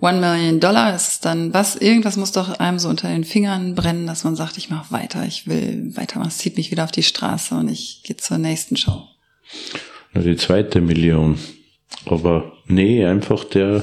One 0.00 0.20
Million 0.20 0.60
Dollar 0.60 0.94
ist 0.94 1.24
dann 1.24 1.52
was, 1.52 1.76
irgendwas 1.76 2.16
muss 2.16 2.32
doch 2.32 2.58
einem 2.58 2.78
so 2.78 2.88
unter 2.88 3.08
den 3.08 3.24
Fingern 3.24 3.74
brennen, 3.74 4.06
dass 4.06 4.24
man 4.24 4.36
sagt, 4.36 4.56
ich 4.56 4.70
mache 4.70 4.92
weiter, 4.92 5.26
ich 5.26 5.46
will 5.46 5.92
weitermachen, 5.94 6.28
es 6.28 6.38
zieht 6.38 6.56
mich 6.56 6.70
wieder 6.70 6.84
auf 6.84 6.92
die 6.92 7.02
Straße 7.02 7.54
und 7.54 7.68
ich 7.68 8.02
gehe 8.04 8.16
zur 8.16 8.38
nächsten 8.38 8.76
Show 8.76 9.04
nur 10.14 10.24
die 10.24 10.36
zweite 10.36 10.80
Million. 10.80 11.36
Aber 12.06 12.52
nee, 12.66 13.04
einfach 13.04 13.44
der, 13.44 13.82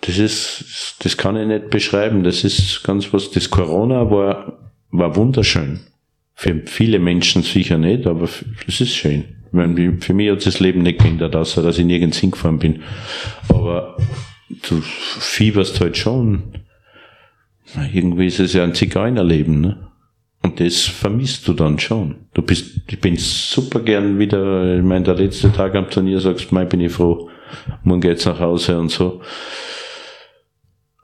das 0.00 0.18
ist, 0.18 0.96
das 1.00 1.16
kann 1.16 1.36
ich 1.36 1.46
nicht 1.46 1.70
beschreiben. 1.70 2.24
Das 2.24 2.44
ist 2.44 2.82
ganz 2.84 3.12
was, 3.12 3.30
das 3.30 3.50
Corona 3.50 4.10
war, 4.10 4.72
war 4.90 5.16
wunderschön. 5.16 5.80
Für 6.34 6.62
viele 6.66 6.98
Menschen 6.98 7.42
sicher 7.42 7.78
nicht, 7.78 8.06
aber 8.06 8.28
es 8.66 8.80
ist 8.80 8.94
schön. 8.94 9.24
Meine, 9.52 9.98
für 10.00 10.14
mich 10.14 10.30
hat 10.30 10.44
das 10.44 10.58
Leben 10.58 10.82
nicht 10.82 10.98
geändert, 10.98 11.36
außer 11.36 11.62
dass 11.62 11.78
ich 11.78 11.84
nirgends 11.84 12.18
hingefahren 12.18 12.58
bin. 12.58 12.82
Aber 13.48 13.96
du 14.62 14.80
fieberst 14.80 15.80
halt 15.80 15.96
schon. 15.96 16.64
Na, 17.74 17.88
irgendwie 17.92 18.26
ist 18.26 18.40
es 18.40 18.52
ja 18.52 18.64
ein 18.64 18.74
Zigeunerleben, 18.74 19.60
ne? 19.60 19.90
Und 20.42 20.60
das 20.60 20.82
vermisst 20.82 21.48
du 21.48 21.54
dann 21.54 21.78
schon. 21.78 22.26
Du 22.34 22.42
bist, 22.42 22.82
ich 22.86 23.00
bin 23.00 23.16
super 23.16 23.80
gern 23.80 24.18
wieder, 24.18 24.76
ich 24.76 24.82
meine, 24.82 25.04
der 25.04 25.14
letzte 25.14 25.50
Tag 25.50 25.74
am 25.74 25.88
Turnier 25.88 26.20
sagst, 26.20 26.52
mein 26.52 26.68
bin 26.68 26.80
ich 26.80 26.92
froh, 26.92 27.30
morgen 27.82 28.02
geht's 28.02 28.26
nach 28.26 28.40
Hause 28.40 28.78
und 28.78 28.90
so. 28.90 29.22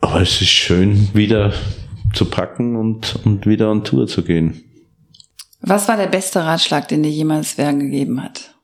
Aber 0.02 0.20
es 0.20 0.42
ist 0.42 0.50
schön, 0.50 1.08
wieder 1.14 1.54
zu 2.12 2.26
packen 2.26 2.76
und, 2.76 3.18
und 3.24 3.46
wieder 3.46 3.68
an 3.68 3.82
Tour 3.82 4.06
zu 4.06 4.22
gehen. 4.22 4.62
Was 5.62 5.88
war 5.88 5.96
der 5.96 6.08
beste 6.08 6.44
Ratschlag, 6.44 6.88
den 6.88 7.02
dir 7.02 7.10
jemals 7.10 7.56
wer 7.56 7.72
gegeben 7.72 8.22
hat? 8.22 8.54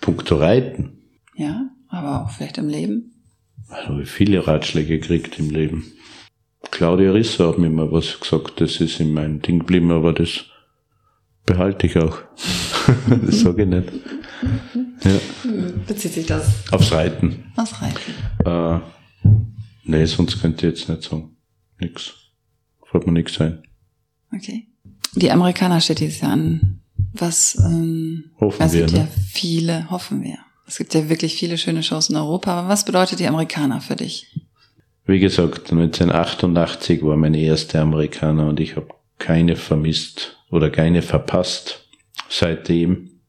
Punkto 0.00 0.36
Reiten. 0.36 0.98
Ja, 1.36 1.68
aber 1.88 2.22
auch 2.22 2.30
vielleicht 2.30 2.58
im 2.58 2.68
Leben? 2.68 3.11
Ich 3.80 3.88
habe 3.88 4.06
viele 4.06 4.46
Ratschläge 4.46 4.98
gekriegt 4.98 5.38
im 5.38 5.50
Leben. 5.50 5.92
Claudia 6.70 7.12
Risser 7.12 7.48
hat 7.48 7.58
mir 7.58 7.70
mal 7.70 7.90
was 7.90 8.20
gesagt, 8.20 8.60
das 8.60 8.80
ist 8.80 9.00
in 9.00 9.12
meinem 9.12 9.42
Ding 9.42 9.60
geblieben, 9.60 9.90
aber 9.90 10.12
das 10.12 10.44
behalte 11.44 11.86
ich 11.86 11.98
auch. 11.98 12.18
das 13.26 13.40
sage 13.40 13.62
ich 13.62 13.68
nicht. 13.68 13.92
Ja. 15.04 15.20
Bezieht 15.86 16.12
sich 16.12 16.26
das? 16.26 16.70
Aufs 16.72 16.92
Reiten. 16.92 17.52
Aufs 17.56 17.74
Reiten. 17.82 18.00
Äh, 18.44 18.80
nee, 19.84 20.04
sonst 20.04 20.40
könnte 20.40 20.66
ich 20.66 20.74
jetzt 20.74 20.88
nicht 20.88 21.02
sagen. 21.02 21.36
Nix. 21.78 22.12
Fällt 22.90 23.06
mir 23.06 23.12
nichts 23.12 23.40
ein. 23.40 23.62
Okay. 24.34 24.68
Die 25.14 25.30
Amerikaner 25.30 25.80
steht 25.80 26.00
dieses 26.00 26.20
Jahr 26.20 26.32
an. 26.32 26.80
Was, 27.12 27.56
ähm, 27.58 28.30
Hoffen 28.40 28.62
es 28.62 28.72
wir, 28.72 28.86
ne? 28.86 28.98
ja 28.98 29.08
viele, 29.28 29.90
hoffen 29.90 30.22
wir. 30.22 30.38
Es 30.72 30.78
gibt 30.78 30.94
ja 30.94 31.10
wirklich 31.10 31.34
viele 31.34 31.58
schöne 31.58 31.82
Shows 31.82 32.08
in 32.08 32.16
Europa, 32.16 32.60
aber 32.60 32.68
was 32.70 32.86
bedeutet 32.86 33.20
die 33.20 33.26
Amerikaner 33.26 33.82
für 33.82 33.94
dich? 33.94 34.28
Wie 35.04 35.20
gesagt, 35.20 35.70
1988 35.70 37.02
war 37.02 37.18
mein 37.18 37.34
erster 37.34 37.82
Amerikaner 37.82 38.48
und 38.48 38.58
ich 38.58 38.76
habe 38.76 38.88
keine 39.18 39.56
vermisst 39.56 40.38
oder 40.50 40.70
keine 40.70 41.02
verpasst 41.02 41.86
seitdem. 42.30 43.20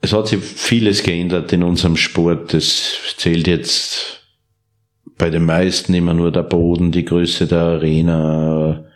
Es 0.00 0.14
hat 0.14 0.28
sich 0.28 0.40
vieles 0.40 1.02
geändert 1.02 1.52
in 1.52 1.62
unserem 1.62 1.98
Sport. 1.98 2.54
Es 2.54 2.94
zählt 3.18 3.46
jetzt 3.46 4.22
bei 5.18 5.28
den 5.28 5.44
meisten 5.44 5.92
immer 5.92 6.14
nur 6.14 6.32
der 6.32 6.44
Boden, 6.44 6.90
die 6.90 7.04
Größe 7.04 7.46
der 7.46 7.60
Arena, 7.60 8.86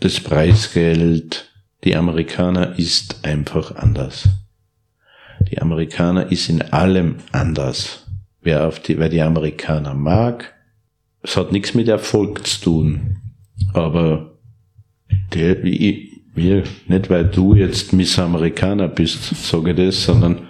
das 0.00 0.20
Preisgeld. 0.20 1.50
Die 1.84 1.94
Amerikaner 1.96 2.78
ist 2.78 3.26
einfach 3.26 3.76
anders. 3.76 4.26
Die 5.52 5.60
Amerikaner 5.60 6.32
ist 6.32 6.48
in 6.48 6.62
allem 6.62 7.16
anders. 7.30 8.06
Wer, 8.40 8.66
auf 8.66 8.80
die, 8.80 8.98
wer 8.98 9.10
die 9.10 9.20
Amerikaner 9.20 9.92
mag, 9.92 10.54
es 11.22 11.36
hat 11.36 11.52
nichts 11.52 11.74
mit 11.74 11.88
Erfolg 11.88 12.46
zu 12.46 12.62
tun. 12.62 13.16
Aber 13.74 14.38
der, 15.34 15.62
ich, 15.62 16.22
wir, 16.34 16.64
nicht 16.88 17.10
weil 17.10 17.26
du 17.26 17.54
jetzt 17.54 17.92
Miss 17.92 18.18
Amerikaner 18.18 18.88
bist, 18.88 19.24
sage 19.46 19.72
ich 19.72 19.76
das, 19.76 20.04
sondern 20.04 20.48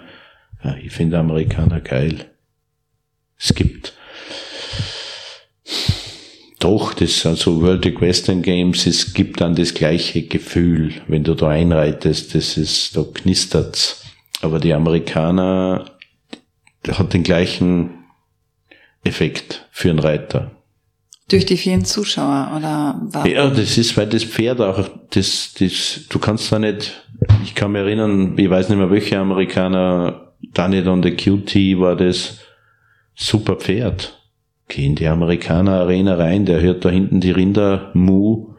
ja, 0.63 0.77
ich 0.77 0.93
finde 0.93 1.19
Amerikaner 1.19 1.81
geil. 1.81 2.25
Es 3.37 3.53
gibt 3.53 3.93
doch, 6.59 6.93
das 6.93 7.25
also 7.25 7.61
World 7.61 7.99
Western 7.99 8.41
Games, 8.41 8.87
es 8.87 9.13
gibt 9.13 9.41
dann 9.41 9.53
das 9.53 9.73
gleiche 9.73 10.21
Gefühl, 10.21 10.93
wenn 11.09 11.25
du 11.25 11.33
da 11.33 11.49
einreitest, 11.49 12.35
das 12.35 12.55
ist, 12.55 12.95
da 12.95 13.03
knistert's. 13.03 14.02
Aber 14.43 14.59
die 14.59 14.73
Amerikaner 14.73 15.85
hat 16.85 17.13
den 17.13 17.23
gleichen 17.23 18.03
Effekt 19.05 19.67
für 19.71 19.89
einen 19.89 19.99
Reiter. 19.99 20.51
Durch 21.29 21.45
die 21.45 21.55
vielen 21.55 21.85
Zuschauer 21.85 22.51
oder 22.57 22.99
war? 23.09 23.25
Ja, 23.25 23.49
das 23.49 23.77
ist, 23.77 23.95
weil 23.95 24.07
das 24.07 24.25
Pferd 24.25 24.59
auch, 24.59 24.85
das, 25.11 25.53
das, 25.57 26.01
du 26.09 26.19
kannst 26.19 26.51
da 26.51 26.59
nicht, 26.59 27.07
ich 27.43 27.55
kann 27.55 27.71
mich 27.71 27.81
erinnern, 27.81 28.37
ich 28.37 28.49
weiß 28.49 28.67
nicht 28.67 28.77
mehr 28.77 28.91
welche 28.91 29.17
Amerikaner, 29.17 30.33
Danny 30.53 30.85
on 30.85 31.01
the 31.01 31.11
QT 31.11 31.55
war 31.79 31.95
das 31.95 32.39
super 33.15 33.55
Pferd. 33.55 34.19
Geh 34.67 34.85
in 34.85 34.95
die 34.95 35.07
Amerikaner 35.07 35.79
Arena 35.79 36.15
rein, 36.15 36.45
der 36.45 36.59
hört 36.59 36.83
da 36.83 36.89
hinten 36.89 37.21
die 37.21 37.31
Rinder 37.31 37.91
Mu. 37.93 38.55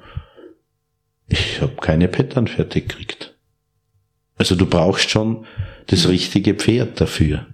Ich 1.28 1.60
habe 1.60 1.76
keine 1.76 2.08
Pattern 2.08 2.46
fertig 2.46 2.88
gekriegt. 2.88 3.34
Also 4.36 4.56
du 4.56 4.66
brauchst 4.66 5.10
schon 5.10 5.44
das 5.86 6.08
richtige 6.08 6.54
Pferd 6.54 7.00
dafür. 7.00 7.46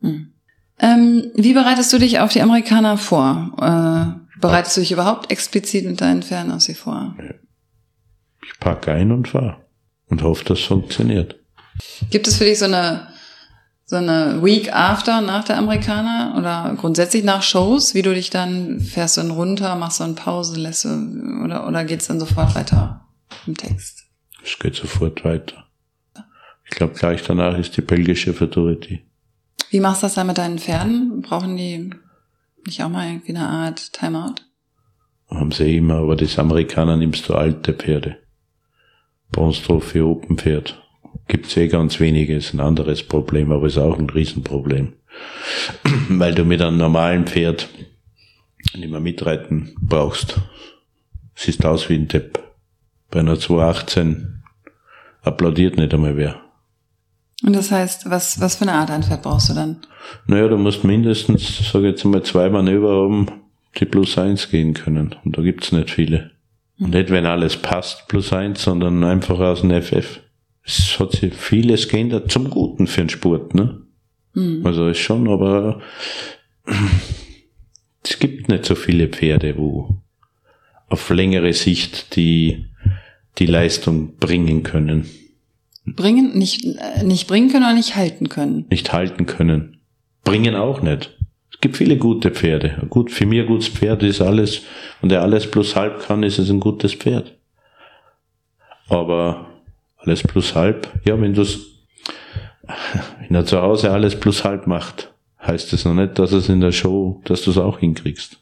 Hm. 0.00 0.32
Ähm, 0.78 1.30
wie 1.34 1.52
bereitest 1.52 1.92
du 1.92 1.98
dich 1.98 2.20
auf 2.20 2.32
die 2.32 2.40
Amerikaner 2.40 2.96
vor? 2.96 3.52
Äh, 3.60 4.38
bereitest 4.40 4.76
du 4.76 4.80
dich 4.80 4.92
überhaupt 4.92 5.30
explizit 5.30 5.84
mit 5.84 6.00
deinen 6.00 6.22
Pferden 6.22 6.52
auf 6.52 6.62
sie 6.62 6.74
vor? 6.74 7.14
Ich 8.42 8.58
packe 8.58 8.92
ein 8.92 9.12
und 9.12 9.28
fahr 9.28 9.60
und 10.08 10.22
hoffe, 10.22 10.44
das 10.44 10.60
funktioniert. 10.60 11.36
Gibt 12.10 12.26
es 12.26 12.36
für 12.36 12.44
dich 12.44 12.58
so 12.58 12.64
eine 12.64 13.08
so 13.90 13.96
eine 13.96 14.40
Week 14.44 14.72
after 14.72 15.20
nach 15.20 15.42
der 15.42 15.58
Amerikaner 15.58 16.36
oder 16.38 16.76
grundsätzlich 16.76 17.24
nach 17.24 17.42
Shows, 17.42 17.92
wie 17.92 18.02
du 18.02 18.14
dich 18.14 18.30
dann 18.30 18.78
fährst 18.78 19.16
du 19.16 19.22
dann 19.22 19.32
runter, 19.32 19.74
machst 19.74 19.98
du 19.98 20.04
eine 20.04 20.12
Pause, 20.14 20.60
lässt 20.60 20.84
du 20.84 21.42
oder 21.44 21.66
oder 21.66 21.84
geht's 21.84 22.06
dann 22.06 22.20
sofort 22.20 22.54
weiter 22.54 23.04
im 23.48 23.56
Text? 23.56 24.04
Es 24.44 24.56
geht 24.60 24.76
sofort 24.76 25.24
weiter. 25.24 25.66
Ich 26.70 26.76
glaube, 26.76 26.94
gleich 26.94 27.22
danach 27.24 27.58
ist 27.58 27.76
die 27.76 27.82
belgische 27.82 28.32
Futurity. 28.32 29.02
Wie 29.70 29.80
machst 29.80 30.02
du 30.02 30.06
das 30.06 30.14
dann 30.14 30.28
mit 30.28 30.38
deinen 30.38 30.58
Pferden? 30.58 31.20
Brauchen 31.20 31.56
die 31.56 31.90
nicht 32.64 32.82
auch 32.82 32.88
mal 32.88 33.08
irgendwie 33.08 33.34
eine 33.34 33.48
Art 33.48 33.92
Timeout? 33.92 34.36
Haben 35.28 35.50
sie 35.50 35.76
immer, 35.76 35.96
aber 35.96 36.16
das 36.16 36.38
Amerikaner 36.38 36.96
nimmst 36.96 37.28
du 37.28 37.34
alte 37.34 37.74
Pferde. 37.74 38.18
Bronze 39.32 39.62
Trophy 39.62 40.00
Open 40.00 40.38
Pferd. 40.38 40.80
Gibt's 41.26 41.56
eh 41.56 41.68
ganz 41.68 42.00
wenige, 42.00 42.36
ist 42.36 42.54
ein 42.54 42.60
anderes 42.60 43.02
Problem, 43.02 43.52
aber 43.52 43.66
ist 43.66 43.78
auch 43.78 43.98
ein 43.98 44.10
Riesenproblem. 44.10 44.92
Weil 46.08 46.34
du 46.34 46.44
mit 46.44 46.62
einem 46.62 46.78
normalen 46.78 47.26
Pferd 47.26 47.68
nicht 48.74 48.90
mehr 48.90 49.00
mitreiten 49.00 49.74
brauchst. 49.80 50.40
Siehst 51.34 51.64
aus 51.64 51.88
wie 51.88 51.94
ein 51.94 52.08
Depp. 52.08 52.42
Bei 53.10 53.20
einer 53.20 53.38
218 53.38 54.42
applaudiert 55.22 55.76
nicht 55.76 55.92
einmal 55.92 56.16
wer. 56.16 56.49
Und 57.42 57.54
das 57.56 57.70
heißt, 57.70 58.10
was, 58.10 58.40
was 58.40 58.56
für 58.56 58.62
eine 58.62 58.74
Art 58.74 58.90
ein 58.90 59.02
Pferd 59.02 59.22
brauchst 59.22 59.48
du 59.48 59.54
dann? 59.54 59.76
Naja, 60.26 60.48
du 60.48 60.58
musst 60.58 60.84
mindestens, 60.84 61.70
sage 61.72 61.88
ich 61.88 61.92
jetzt 61.92 62.04
mal, 62.04 62.22
zwei 62.22 62.50
Manöver 62.50 63.02
haben, 63.02 63.26
die 63.78 63.86
plus 63.86 64.18
eins 64.18 64.50
gehen 64.50 64.74
können. 64.74 65.14
Und 65.24 65.38
da 65.38 65.42
gibt's 65.42 65.72
nicht 65.72 65.90
viele. 65.90 66.32
Und 66.78 66.90
nicht, 66.90 67.10
wenn 67.10 67.26
alles 67.26 67.56
passt, 67.56 68.08
plus 68.08 68.32
eins, 68.32 68.62
sondern 68.62 69.04
einfach 69.04 69.38
aus 69.38 69.60
dem 69.60 69.70
FF. 69.70 70.20
Es 70.64 70.98
hat 70.98 71.12
sich 71.12 71.34
vieles 71.34 71.88
geändert 71.88 72.30
zum 72.30 72.50
Guten 72.50 72.86
für 72.86 73.02
den 73.02 73.08
Sport, 73.08 73.54
ne? 73.54 73.82
Mhm. 74.34 74.64
Also 74.64 74.88
ist 74.88 74.98
schon, 74.98 75.28
aber 75.28 75.80
es 78.02 78.18
gibt 78.18 78.48
nicht 78.48 78.64
so 78.64 78.74
viele 78.74 79.08
Pferde, 79.08 79.56
wo 79.56 80.00
auf 80.88 81.08
längere 81.10 81.52
Sicht 81.52 82.16
die, 82.16 82.66
die 83.38 83.46
Leistung 83.46 84.16
bringen 84.16 84.62
können. 84.62 85.08
Bringen, 85.86 86.36
nicht, 86.36 86.64
äh, 86.64 87.02
nicht 87.02 87.26
bringen 87.26 87.50
können 87.50 87.64
oder 87.64 87.74
nicht 87.74 87.96
halten 87.96 88.28
können. 88.28 88.66
Nicht 88.70 88.92
halten 88.92 89.26
können. 89.26 89.80
Bringen 90.24 90.54
auch 90.54 90.82
nicht. 90.82 91.16
Es 91.52 91.60
gibt 91.60 91.76
viele 91.76 91.96
gute 91.96 92.30
Pferde. 92.30 92.86
Gut, 92.88 93.10
für 93.10 93.24
ein 93.24 93.46
gutes 93.46 93.68
Pferd 93.68 94.02
ist 94.02 94.20
alles, 94.20 94.62
und 95.02 95.10
der 95.10 95.22
alles 95.22 95.50
plus 95.50 95.76
halb 95.76 96.00
kann, 96.00 96.22
ist 96.22 96.38
es 96.38 96.50
ein 96.50 96.60
gutes 96.60 96.94
Pferd. 96.94 97.36
Aber 98.88 99.46
alles 99.98 100.22
plus 100.22 100.54
halb, 100.54 100.88
ja, 101.04 101.20
wenn 101.20 101.34
du's, 101.34 101.60
wenn 103.20 103.34
er 103.34 103.46
zu 103.46 103.60
Hause 103.60 103.90
alles 103.90 104.18
plus 104.18 104.44
halb 104.44 104.66
macht, 104.66 105.12
heißt 105.40 105.72
das 105.72 105.84
noch 105.84 105.94
nicht, 105.94 106.18
dass 106.18 106.32
es 106.32 106.48
in 106.48 106.60
der 106.60 106.72
Show, 106.72 107.20
dass 107.24 107.42
du 107.42 107.50
es 107.50 107.58
auch 107.58 107.78
hinkriegst. 107.78 108.38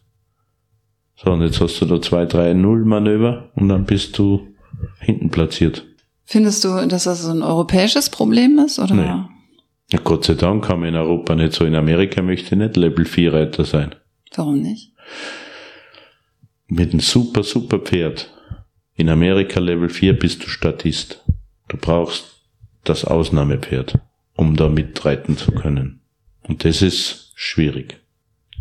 So, 1.16 1.32
und 1.32 1.42
jetzt 1.42 1.60
hast 1.60 1.80
du 1.80 1.86
da 1.86 2.00
zwei, 2.00 2.26
drei 2.26 2.54
Null-Manöver 2.54 3.50
und 3.56 3.68
dann 3.68 3.84
bist 3.84 4.16
du 4.18 4.54
hinten 5.00 5.30
platziert. 5.30 5.84
Findest 6.30 6.62
du, 6.62 6.86
dass 6.86 7.04
das 7.04 7.22
so 7.22 7.30
ein 7.30 7.42
europäisches 7.42 8.10
Problem 8.10 8.58
ist? 8.58 8.78
Oder? 8.78 8.94
Nee. 8.94 9.24
Ja, 9.90 9.98
Gott 10.04 10.26
sei 10.26 10.34
Dank 10.34 10.68
haben 10.68 10.82
wir 10.82 10.90
in 10.90 10.94
Europa 10.94 11.34
nicht 11.34 11.54
so. 11.54 11.64
In 11.64 11.74
Amerika 11.74 12.20
möchte 12.20 12.54
ich 12.54 12.60
nicht 12.60 12.76
Level 12.76 13.06
4 13.06 13.32
Reiter 13.32 13.64
sein. 13.64 13.94
Warum 14.34 14.60
nicht? 14.60 14.92
Mit 16.66 16.90
einem 16.90 17.00
super, 17.00 17.42
super 17.42 17.78
Pferd. 17.78 18.30
In 18.94 19.08
Amerika 19.08 19.58
Level 19.58 19.88
4 19.88 20.18
bist 20.18 20.44
du 20.44 20.48
Statist. 20.50 21.24
Du 21.68 21.78
brauchst 21.78 22.26
das 22.84 23.06
Ausnahmepferd, 23.06 23.98
um 24.36 24.54
da 24.54 24.68
mitreiten 24.68 25.38
zu 25.38 25.52
können. 25.52 26.02
Und 26.42 26.66
das 26.66 26.82
ist 26.82 27.32
schwierig. 27.36 28.02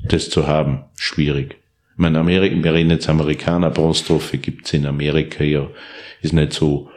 Das 0.06 0.30
zu 0.30 0.48
haben, 0.48 0.86
schwierig. 0.96 1.58
Ich 1.92 1.98
meine, 1.98 2.20
Amerika, 2.20 2.64
wir 2.64 2.74
reden 2.74 2.92
jetzt 2.92 3.10
Amerikaner, 3.10 3.72
Bronztrophy 3.72 4.38
gibt's 4.38 4.72
in 4.72 4.86
Amerika 4.86 5.44
ja, 5.44 5.68
ist 6.22 6.32
nicht 6.32 6.54
so, 6.54 6.90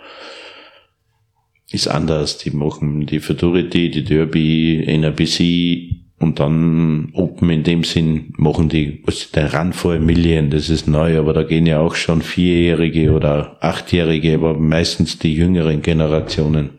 ist 1.71 1.89
anders. 1.89 2.39
Die 2.39 2.51
machen 2.51 3.07
die 3.07 3.21
Futurity, 3.21 3.91
die 3.91 4.05
Derby, 4.05 4.85
NRBC 4.87 6.01
Und 6.21 6.39
dann 6.39 7.09
Open 7.15 7.49
in 7.49 7.63
dem 7.63 7.83
Sinn 7.83 8.35
machen 8.37 8.69
die, 8.69 9.03
was 9.07 9.31
der 9.31 9.55
Run 9.55 9.73
for 9.73 9.95
a 9.95 9.99
Million, 9.99 10.51
das 10.51 10.69
ist 10.69 10.87
neu, 10.87 11.19
aber 11.19 11.33
da 11.33 11.45
gehen 11.45 11.65
ja 11.65 11.81
auch 11.81 11.95
schon 11.95 12.21
Vierjährige 12.21 13.13
oder 13.13 13.57
Achtjährige, 13.61 14.35
aber 14.35 14.53
meistens 14.53 15.19
die 15.19 15.35
jüngeren 15.35 15.81
Generationen. 15.81 16.79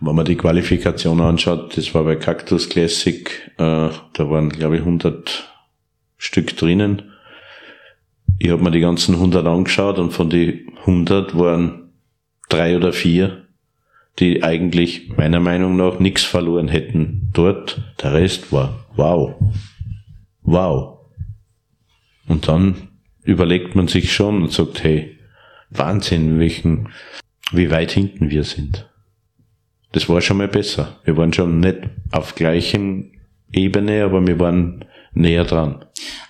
Wenn 0.00 0.16
man 0.16 0.24
die 0.24 0.34
Qualifikation 0.34 1.20
anschaut, 1.20 1.76
das 1.76 1.94
war 1.94 2.02
bei 2.02 2.16
Cactus 2.16 2.68
Classic, 2.68 3.30
äh, 3.58 3.90
da 4.12 4.30
waren 4.30 4.48
glaube 4.48 4.74
ich 4.74 4.82
100 4.82 5.48
Stück 6.16 6.56
drinnen. 6.56 7.02
Ich 8.40 8.50
habe 8.50 8.62
mir 8.62 8.72
die 8.72 8.80
ganzen 8.80 9.14
100 9.14 9.46
angeschaut 9.46 10.00
und 10.00 10.10
von 10.10 10.28
die 10.28 10.66
100 10.80 11.38
waren 11.38 11.87
drei 12.48 12.76
oder 12.76 12.92
vier 12.92 13.48
die 14.18 14.42
eigentlich 14.42 15.16
meiner 15.16 15.40
Meinung 15.40 15.76
nach 15.76 15.98
nichts 16.00 16.24
verloren 16.24 16.68
hätten 16.68 17.30
dort. 17.32 17.80
Der 18.02 18.14
Rest 18.14 18.52
war 18.52 18.86
wow. 18.96 19.34
Wow. 20.42 20.98
Und 22.26 22.48
dann 22.48 22.88
überlegt 23.22 23.74
man 23.74 23.88
sich 23.88 24.12
schon 24.12 24.42
und 24.42 24.52
sagt, 24.52 24.82
hey, 24.82 25.18
Wahnsinn, 25.70 26.38
welchen, 26.38 26.88
wie 27.52 27.70
weit 27.70 27.92
hinten 27.92 28.30
wir 28.30 28.44
sind. 28.44 28.88
Das 29.92 30.08
war 30.08 30.20
schon 30.20 30.38
mal 30.38 30.48
besser. 30.48 30.98
Wir 31.04 31.16
waren 31.16 31.32
schon 31.32 31.60
nicht 31.60 31.78
auf 32.10 32.34
gleichem 32.34 33.12
Ebene, 33.52 34.04
aber 34.04 34.26
wir 34.26 34.38
waren 34.38 34.84
näher 35.14 35.44
dran. 35.44 35.84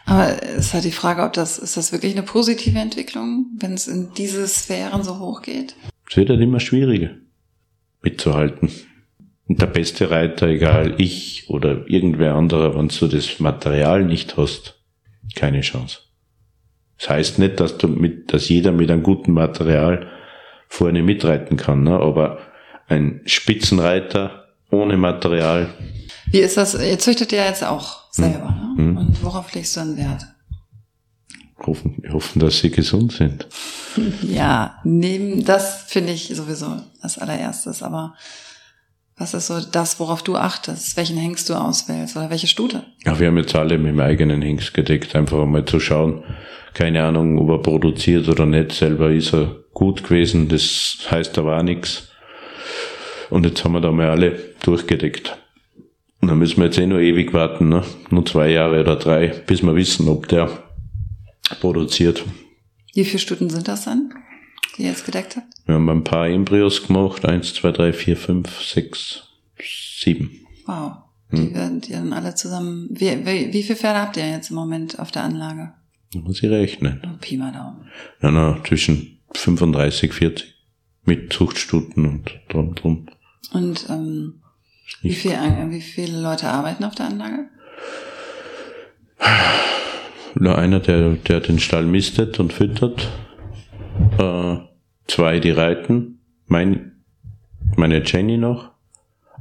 Aber 0.07 0.43
es 0.43 0.67
ist 0.67 0.75
halt 0.75 0.85
die 0.85 0.93
Frage, 0.93 1.23
ob 1.23 1.33
das, 1.33 1.59
ist 1.59 1.77
das 1.77 1.93
wirklich 1.93 2.13
eine 2.13 2.23
positive 2.23 2.79
Entwicklung, 2.79 3.47
wenn 3.59 3.75
es 3.75 3.89
in 3.89 4.13
diese 4.17 4.47
Sphären 4.47 5.03
so 5.03 5.19
hoch 5.19 5.43
geht? 5.43 5.75
Es 6.09 6.17
wird 6.17 6.31
halt 6.31 6.41
immer 6.41 6.61
schwieriger 6.61 7.11
mitzuhalten. 8.03 8.71
Und 9.47 9.61
der 9.63 9.67
beste 9.67 10.11
Reiter, 10.11 10.47
egal 10.49 10.95
ich 10.99 11.49
oder 11.49 11.89
irgendwer 11.89 12.35
anderer, 12.35 12.77
wenn 12.77 12.89
du 12.89 13.07
das 13.07 13.41
Material 13.41 14.05
nicht 14.05 14.37
hast, 14.37 14.79
keine 15.35 15.63
Chance. 15.63 16.01
Das 16.99 17.11
heißt 17.11 17.39
nicht, 17.39 17.61
dass 17.61 17.79
du 17.79 17.89
mit, 17.89 18.33
dass 18.33 18.49
jeder 18.49 18.73
mit 18.73 18.91
einem 18.91 19.03
guten 19.03 19.33
Material 19.33 20.07
vorne 20.69 21.03
mitreiten 21.03 21.57
kann, 21.57 21.83
ne? 21.83 21.93
aber 21.93 22.39
ein 22.89 23.23
Spitzenreiter 23.25 24.49
ohne 24.71 24.97
Material. 24.97 25.69
Wie 26.31 26.41
ist 26.41 26.57
das? 26.57 26.75
Ihr 26.75 26.99
züchtet 26.99 27.33
ja 27.33 27.47
jetzt 27.47 27.65
auch 27.65 28.13
selber, 28.13 28.49
hm. 28.77 28.85
ne? 28.85 28.91
Hm. 28.91 28.97
Und 28.97 29.25
worauf 29.25 29.55
legst 29.55 29.77
du 29.77 29.81
einen 29.81 29.97
Wert? 29.97 30.27
Hoffen, 31.67 32.03
hoffen, 32.13 32.41
dass 32.41 32.59
sie 32.59 32.71
gesund 32.71 33.13
sind. 33.13 33.47
Ja, 34.23 34.77
neben 34.85 35.45
das 35.45 35.85
finde 35.89 36.13
ich 36.13 36.29
sowieso 36.29 36.67
als 37.01 37.19
allererstes. 37.19 37.83
Aber 37.83 38.15
was 39.17 39.35
ist 39.35 39.49
so 39.49 39.61
das, 39.61 39.99
worauf 39.99 40.23
du 40.23 40.37
achtest? 40.37 40.97
Welchen 40.97 41.17
Hengst 41.17 41.51
du 41.51 41.55
auswählst 41.55 42.17
oder 42.17 42.31
welche 42.31 42.47
Stute? 42.47 42.85
Ja, 43.05 43.19
wir 43.19 43.27
haben 43.27 43.39
jetzt 43.39 43.57
alle 43.57 43.77
mit 43.77 43.91
dem 43.91 44.01
eigenen 44.01 44.41
Hengst 44.41 44.75
gedeckt, 44.75 45.17
einfach 45.17 45.45
mal 45.47 45.65
zu 45.65 45.81
schauen. 45.81 46.23
Keine 46.75 47.03
Ahnung, 47.03 47.39
ob 47.39 47.49
er 47.49 47.59
produziert 47.59 48.29
oder 48.29 48.47
nicht. 48.47 48.71
Selber 48.71 49.11
ist 49.11 49.35
er 49.35 49.57
gut 49.75 50.05
gewesen. 50.05 50.49
Das 50.49 50.99
heißt 51.11 51.37
da 51.37 51.45
war 51.45 51.65
nichts. 51.65 52.09
Und 53.31 53.45
jetzt 53.45 53.65
haben 53.65 53.73
wir 53.73 53.81
da 53.81 53.91
mal 53.91 54.11
alle 54.11 54.39
durchgedeckt. 54.63 55.37
Und 56.21 56.29
dann 56.29 56.39
müssen 56.39 56.59
wir 56.59 56.67
jetzt 56.67 56.79
eh 56.79 56.87
nur 56.87 57.01
ewig 57.01 57.33
warten, 57.33 57.69
ne? 57.69 57.83
Nur 58.11 58.27
zwei 58.27 58.51
Jahre 58.51 58.81
oder 58.81 58.97
drei, 58.97 59.29
bis 59.29 59.63
wir 59.63 59.75
wissen, 59.75 60.09
ob 60.09 60.29
der 60.29 60.51
produziert. 61.61 62.25
Wie 62.95 63.05
viele 63.05 63.19
Stunden 63.19 63.51
sind 63.51 63.69
das 63.69 63.85
dann, 63.85 64.13
die 64.77 64.83
ihr 64.83 64.89
jetzt 64.91 65.05
gedeckt 65.05 65.37
habt? 65.37 65.47
Wir 65.67 65.75
haben 65.75 65.89
ein 65.89 66.05
paar 66.05 66.29
Embryos 66.29 66.87
gemacht. 66.87 67.25
Eins, 67.25 67.55
zwei, 67.55 67.73
drei, 67.73 67.93
vier, 67.93 68.17
fünf, 68.17 68.63
sechs, 68.63 69.25
sieben. 70.01 70.47
Wow. 70.67 70.93
Die 71.31 71.39
hm. 71.39 71.55
werden 71.55 71.81
die 71.81 71.93
dann 71.93 72.13
alle 72.13 72.35
zusammen. 72.35 72.89
Wie, 72.91 73.27
wie, 73.27 73.53
wie 73.53 73.63
viele 73.63 73.77
Pferde 73.77 74.01
habt 74.01 74.17
ihr 74.17 74.29
jetzt 74.29 74.51
im 74.51 74.57
Moment 74.57 74.99
auf 74.99 75.11
der 75.11 75.25
Anlage? 75.25 75.75
Da 76.13 76.21
muss 76.21 76.43
ich 76.43 76.49
rechnen. 76.49 77.03
Oh, 77.05 77.19
Pi 77.21 77.37
mal 77.37 77.53
Daumen. 77.53 77.91
Ja, 78.23 78.31
na, 78.31 78.63
zwischen 78.67 79.19
35, 79.35 80.13
40. 80.13 80.55
Mit 81.05 81.33
Zuchtstuten 81.33 82.07
und 82.07 82.39
drum, 82.49 82.75
drum. 82.75 83.07
Und 83.53 83.87
ähm, 83.89 84.43
wie, 85.03 85.15
viel, 85.15 85.33
wie 85.33 85.81
viele 85.81 86.21
Leute 86.21 86.49
arbeiten 86.49 86.85
auf 86.85 86.95
der 86.95 87.07
Anlage? 87.07 87.49
einer, 90.37 90.81
der, 90.81 91.11
der 91.15 91.41
den 91.41 91.59
Stall 91.59 91.85
mistet 91.85 92.39
und 92.41 92.53
füttert, 92.53 93.09
äh, 94.19 94.57
zwei, 95.07 95.41
die 95.41 95.51
reiten, 95.51 96.21
mein, 96.47 97.03
meine 97.77 98.03
Jenny 98.05 98.37
noch 98.37 98.71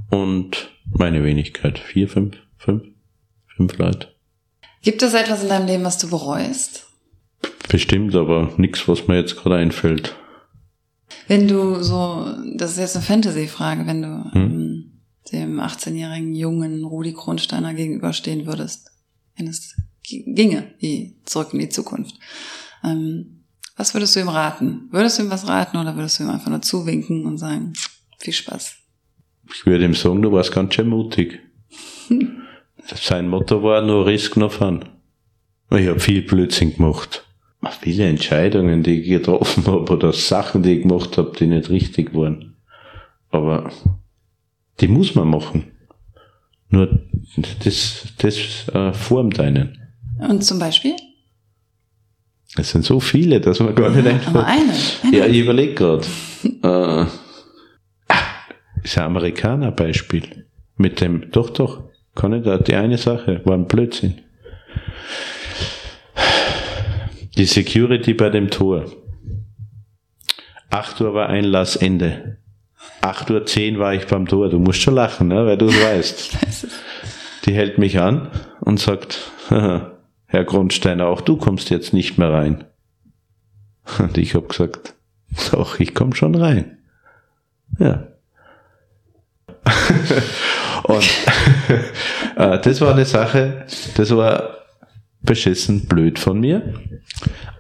und 0.10 0.72
meine 0.90 1.24
Wenigkeit. 1.24 1.80
Vier, 1.80 2.08
fünf, 2.08 2.38
fünf, 2.58 2.84
fünf 3.48 3.78
Leute. 3.78 4.08
Gibt 4.82 5.04
es 5.04 5.14
etwas 5.14 5.44
in 5.44 5.50
deinem 5.50 5.68
Leben, 5.68 5.84
was 5.84 5.98
du 5.98 6.10
bereust? 6.10 6.88
Bestimmt, 7.70 8.16
aber 8.16 8.54
nichts, 8.58 8.88
was 8.88 9.08
mir 9.08 9.18
jetzt 9.18 9.36
gerade 9.36 9.56
einfällt. 9.56 10.16
Wenn 11.28 11.48
du 11.48 11.82
so, 11.84 12.34
das 12.56 12.72
ist 12.72 12.78
jetzt 12.78 12.96
eine 12.96 13.06
Fantasy-Frage, 13.06 13.86
wenn 13.86 14.02
du 14.02 14.32
hm? 14.32 14.42
ähm, 14.42 14.92
dem 15.32 15.60
18-jährigen 15.60 16.34
jungen 16.36 16.86
Rudi 16.86 17.14
Kronsteiner 17.14 17.74
gegenüberstehen 17.74 18.46
würdest, 18.46 18.92
wenn 19.36 19.48
es 19.48 19.76
ginge, 20.08 20.74
wie 20.80 21.18
zurück 21.26 21.50
in 21.54 21.60
die 21.60 21.70
Zukunft. 21.70 22.16
Ähm, 22.84 23.44
was 23.76 23.94
würdest 23.94 24.16
du 24.16 24.22
ihm 24.22 24.30
raten? 24.30 24.88
Würdest 24.92 25.20
du 25.20 25.24
ihm 25.24 25.30
was 25.30 25.48
raten 25.48 25.78
oder 25.78 25.96
würdest 25.96 26.20
du 26.20 26.24
ihm 26.24 26.30
einfach 26.30 26.50
nur 26.50 26.62
zuwinken 26.62 27.26
und 27.26 27.38
sagen, 27.38 27.74
viel 28.18 28.34
Spaß? 28.34 28.76
Ich 29.54 29.66
würde 29.66 29.86
ihm 29.86 29.94
sagen, 29.94 30.22
du 30.22 30.32
warst 30.32 30.52
ganz 30.52 30.74
schön 30.74 30.88
mutig. 30.88 31.40
Sein 32.96 33.28
Motto 33.28 33.62
war 33.64 33.82
nur 33.82 34.06
Risk 34.06 34.38
no 34.38 34.50
fun. 34.50 34.86
Ich 35.72 35.88
habe 35.88 36.00
viel 36.00 36.22
Blödsinn 36.22 36.76
gemacht. 36.76 37.26
Viele 37.82 38.08
Entscheidungen, 38.08 38.84
die 38.84 39.02
ich 39.02 39.08
getroffen 39.08 39.66
habe 39.68 39.92
oder 39.92 40.14
Sachen, 40.14 40.64
die 40.64 40.78
ich 40.78 40.82
gemacht 40.84 41.18
habe, 41.18 41.34
die 41.38 41.48
nicht 41.48 41.70
richtig 41.70 42.14
waren. 42.14 42.56
Aber 43.30 43.72
die 44.80 44.88
muss 44.88 45.16
man 45.16 45.30
machen. 45.30 45.72
Nur 46.70 47.08
das, 47.64 48.08
das 48.18 48.68
äh, 48.70 48.94
formt 48.94 49.40
einen. 49.40 49.87
Und 50.20 50.44
zum 50.44 50.60
Beispiel? 50.60 50.96
Es 52.56 52.72
sind 52.72 52.86
so 52.86 53.00
viele, 53.00 53.40
dass 53.42 53.60
man 53.60 53.76
gar 53.76 53.90
nicht 53.90 54.06
ja, 54.06 54.12
einfach. 54.12 54.34
Aber 54.34 54.46
eine, 54.46 54.74
eine. 55.04 55.18
Ja, 55.18 55.26
ich 55.26 55.40
überlege 55.40 55.74
gerade. 55.74 56.06
äh, 56.64 57.06
ist 58.84 58.98
ein 58.98 59.04
Amerikaner-Beispiel. 59.04 60.46
Mit 60.78 61.02
dem, 61.02 61.30
doch, 61.32 61.50
doch, 61.50 61.84
kann 62.16 62.34
ich 62.34 62.44
da, 62.44 62.58
die 62.58 62.76
eine 62.76 62.98
Sache, 62.98 63.42
war 63.46 63.56
ein 63.56 63.68
Blödsinn. 63.68 64.22
Die 67.36 67.46
Security 67.46 68.14
bei 68.14 68.30
dem 68.30 68.50
Tor. 68.50 68.86
8 70.70 71.02
Uhr 71.02 71.14
war 71.14 71.30
Einlassende. 71.30 72.38
8 73.02 73.32
Uhr 73.32 73.46
10 73.46 73.80
war 73.80 73.94
ich 73.94 74.08
beim 74.08 74.28
Tor. 74.28 74.50
Du 74.50 74.60
musst 74.60 74.82
schon 74.82 74.96
lachen, 74.96 75.28
ne, 75.28 75.46
weil 75.46 75.58
du 75.58 75.68
es 75.68 75.84
weißt. 75.84 76.38
Die 77.46 77.54
hält 77.54 77.78
mich 77.78 78.00
an 78.00 78.32
und 78.62 78.80
sagt, 78.80 79.32
Herr 80.28 80.44
Grundsteiner, 80.44 81.08
auch 81.08 81.22
du 81.22 81.38
kommst 81.38 81.70
jetzt 81.70 81.94
nicht 81.94 82.18
mehr 82.18 82.32
rein. 82.32 82.66
Und 84.00 84.18
ich 84.18 84.36
habe 84.36 84.48
gesagt, 84.48 84.94
doch, 85.52 85.80
ich 85.80 85.96
komme 85.96 86.16
schon 86.16 86.36
rein. 86.36 86.78
Ja. 87.80 88.08
Und 90.84 91.04
äh, 92.36 92.62
das 92.62 92.82
war 92.82 92.94
eine 92.94 93.06
Sache, 93.06 93.66
das 93.96 94.16
war 94.16 94.58
beschissen 95.22 95.86
blöd 95.86 96.20
von 96.20 96.40
mir 96.40 96.74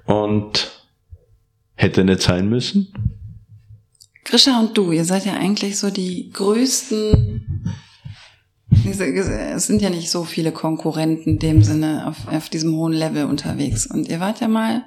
und 0.06 0.72
hätte 1.76 2.04
nicht 2.04 2.22
sein 2.22 2.50
müssen. 2.50 2.94
Grisha 4.24 4.60
und 4.60 4.78
du, 4.78 4.92
ihr 4.92 5.06
seid 5.06 5.26
ja 5.26 5.34
eigentlich 5.34 5.78
so 5.78 5.90
die 5.90 6.30
größten 6.32 7.74
es 8.70 9.68
sind 9.68 9.82
ja 9.82 9.90
nicht 9.90 10.10
so 10.10 10.24
viele 10.24 10.52
Konkurrenten 10.52 11.32
in 11.32 11.40
dem 11.40 11.64
Sinne 11.64 12.08
auf, 12.08 12.28
auf 12.34 12.50
diesem 12.50 12.76
hohen 12.76 12.94
Level 12.94 13.26
unterwegs. 13.26 13.86
Und 13.86 14.10
ihr 14.10 14.20
wart 14.20 14.42
ja 14.42 14.48
mal 14.48 14.84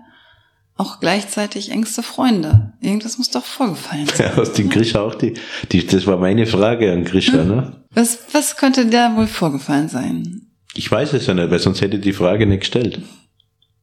auch 0.76 1.00
gleichzeitig 1.00 1.70
engste 1.70 2.02
Freunde. 2.02 2.72
Irgendwas 2.80 3.18
muss 3.18 3.30
doch 3.30 3.44
vorgefallen 3.44 4.06
sein. 4.06 4.32
Ja, 4.34 4.40
aus 4.40 4.52
den 4.52 4.70
Grisha 4.70 5.00
auch 5.00 5.14
die, 5.14 5.34
die, 5.72 5.86
das 5.86 6.06
war 6.06 6.16
meine 6.16 6.46
Frage 6.46 6.92
an 6.92 7.04
Grisha, 7.04 7.44
ne? 7.44 7.84
Was, 7.90 8.18
was 8.32 8.56
könnte 8.56 8.86
da 8.86 9.16
wohl 9.16 9.26
vorgefallen 9.26 9.88
sein? 9.88 10.46
Ich 10.74 10.90
weiß 10.90 11.12
es 11.14 11.26
ja 11.26 11.34
nicht, 11.34 11.50
weil 11.50 11.58
sonst 11.58 11.80
hätte 11.80 11.98
die 11.98 12.12
Frage 12.12 12.46
nicht 12.46 12.60
gestellt. 12.60 13.02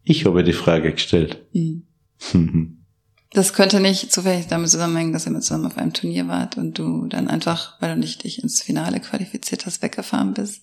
Ich 0.04 0.26
habe 0.26 0.44
die 0.44 0.54
Frage 0.54 0.92
gestellt. 0.92 1.46
Hm. 1.54 1.84
Das 3.32 3.54
könnte 3.54 3.80
nicht 3.80 4.12
zufällig 4.12 4.48
damit 4.48 4.70
zusammenhängen, 4.70 5.14
dass 5.14 5.26
ihr 5.26 5.32
mit 5.32 5.44
zusammen 5.44 5.66
auf 5.66 5.78
einem 5.78 5.94
Turnier 5.94 6.28
wart 6.28 6.58
und 6.58 6.80
du 6.80 7.08
dann 7.08 7.28
einfach, 7.28 7.80
weil 7.82 7.94
du 7.94 8.00
nicht 8.00 8.24
dich 8.24 8.42
ins 8.42 8.62
Finale 8.62 9.00
qualifiziert 9.00 9.66
hast, 9.66 9.82
weggefahren 9.82 10.34
bist? 10.34 10.62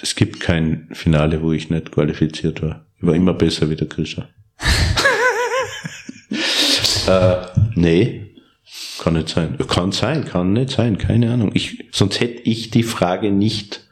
Es 0.00 0.14
gibt 0.14 0.40
kein 0.40 0.88
Finale, 0.92 1.42
wo 1.42 1.52
ich 1.52 1.70
nicht 1.70 1.92
qualifiziert 1.92 2.62
war. 2.62 2.86
Ich 2.96 3.06
war 3.06 3.14
immer 3.14 3.34
besser 3.34 3.70
wie 3.70 3.76
der 3.76 3.86
Grisha. 3.86 4.28
äh, 7.08 7.46
nee. 7.74 8.34
Kann 8.98 9.14
nicht 9.14 9.28
sein. 9.28 9.58
Kann 9.68 9.92
sein, 9.92 10.24
kann 10.24 10.52
nicht 10.52 10.70
sein, 10.70 10.98
keine 10.98 11.32
Ahnung. 11.32 11.50
Ich, 11.54 11.84
sonst 11.92 12.20
hätte 12.20 12.42
ich 12.42 12.70
die 12.70 12.84
Frage 12.84 13.30
nicht 13.30 13.88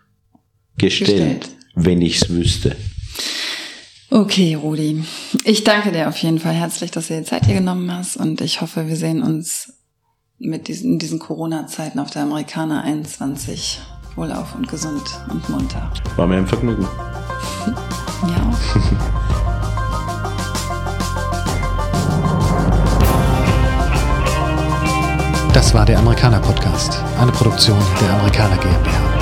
gestellt, 0.78 1.42
gestellt. 1.42 1.48
wenn 1.74 2.02
ich 2.02 2.22
es 2.22 2.30
wüsste. 2.30 2.76
Okay, 4.12 4.54
Rudi. 4.54 5.04
Ich 5.44 5.62
danke 5.62 5.92
dir 5.92 6.08
auf 6.08 6.16
jeden 6.16 6.40
Fall 6.40 6.52
herzlich, 6.52 6.90
dass 6.90 7.06
du 7.06 7.14
dir 7.14 7.24
Zeit 7.24 7.46
hier 7.46 7.54
genommen 7.54 7.94
hast 7.94 8.16
und 8.16 8.40
ich 8.40 8.60
hoffe, 8.60 8.88
wir 8.88 8.96
sehen 8.96 9.22
uns 9.22 9.72
mit 10.38 10.66
diesen, 10.66 10.94
in 10.94 10.98
diesen 10.98 11.20
Corona-Zeiten 11.20 12.00
auf 12.00 12.10
der 12.10 12.22
Amerikaner 12.22 12.82
21 12.82 13.80
wohlauf 14.16 14.56
und 14.56 14.68
gesund 14.68 15.02
und 15.30 15.48
munter. 15.48 15.92
War 16.16 16.26
mir 16.26 16.38
ein 16.38 16.46
Vergnügen. 16.46 16.86
ja. 18.22 18.58
Das 25.52 25.74
war 25.74 25.84
der 25.84 25.98
Amerikaner 25.98 26.38
Podcast, 26.38 27.02
eine 27.20 27.32
Produktion 27.32 27.76
der 28.00 28.14
Amerikaner 28.14 28.56
GmbH. 28.56 29.19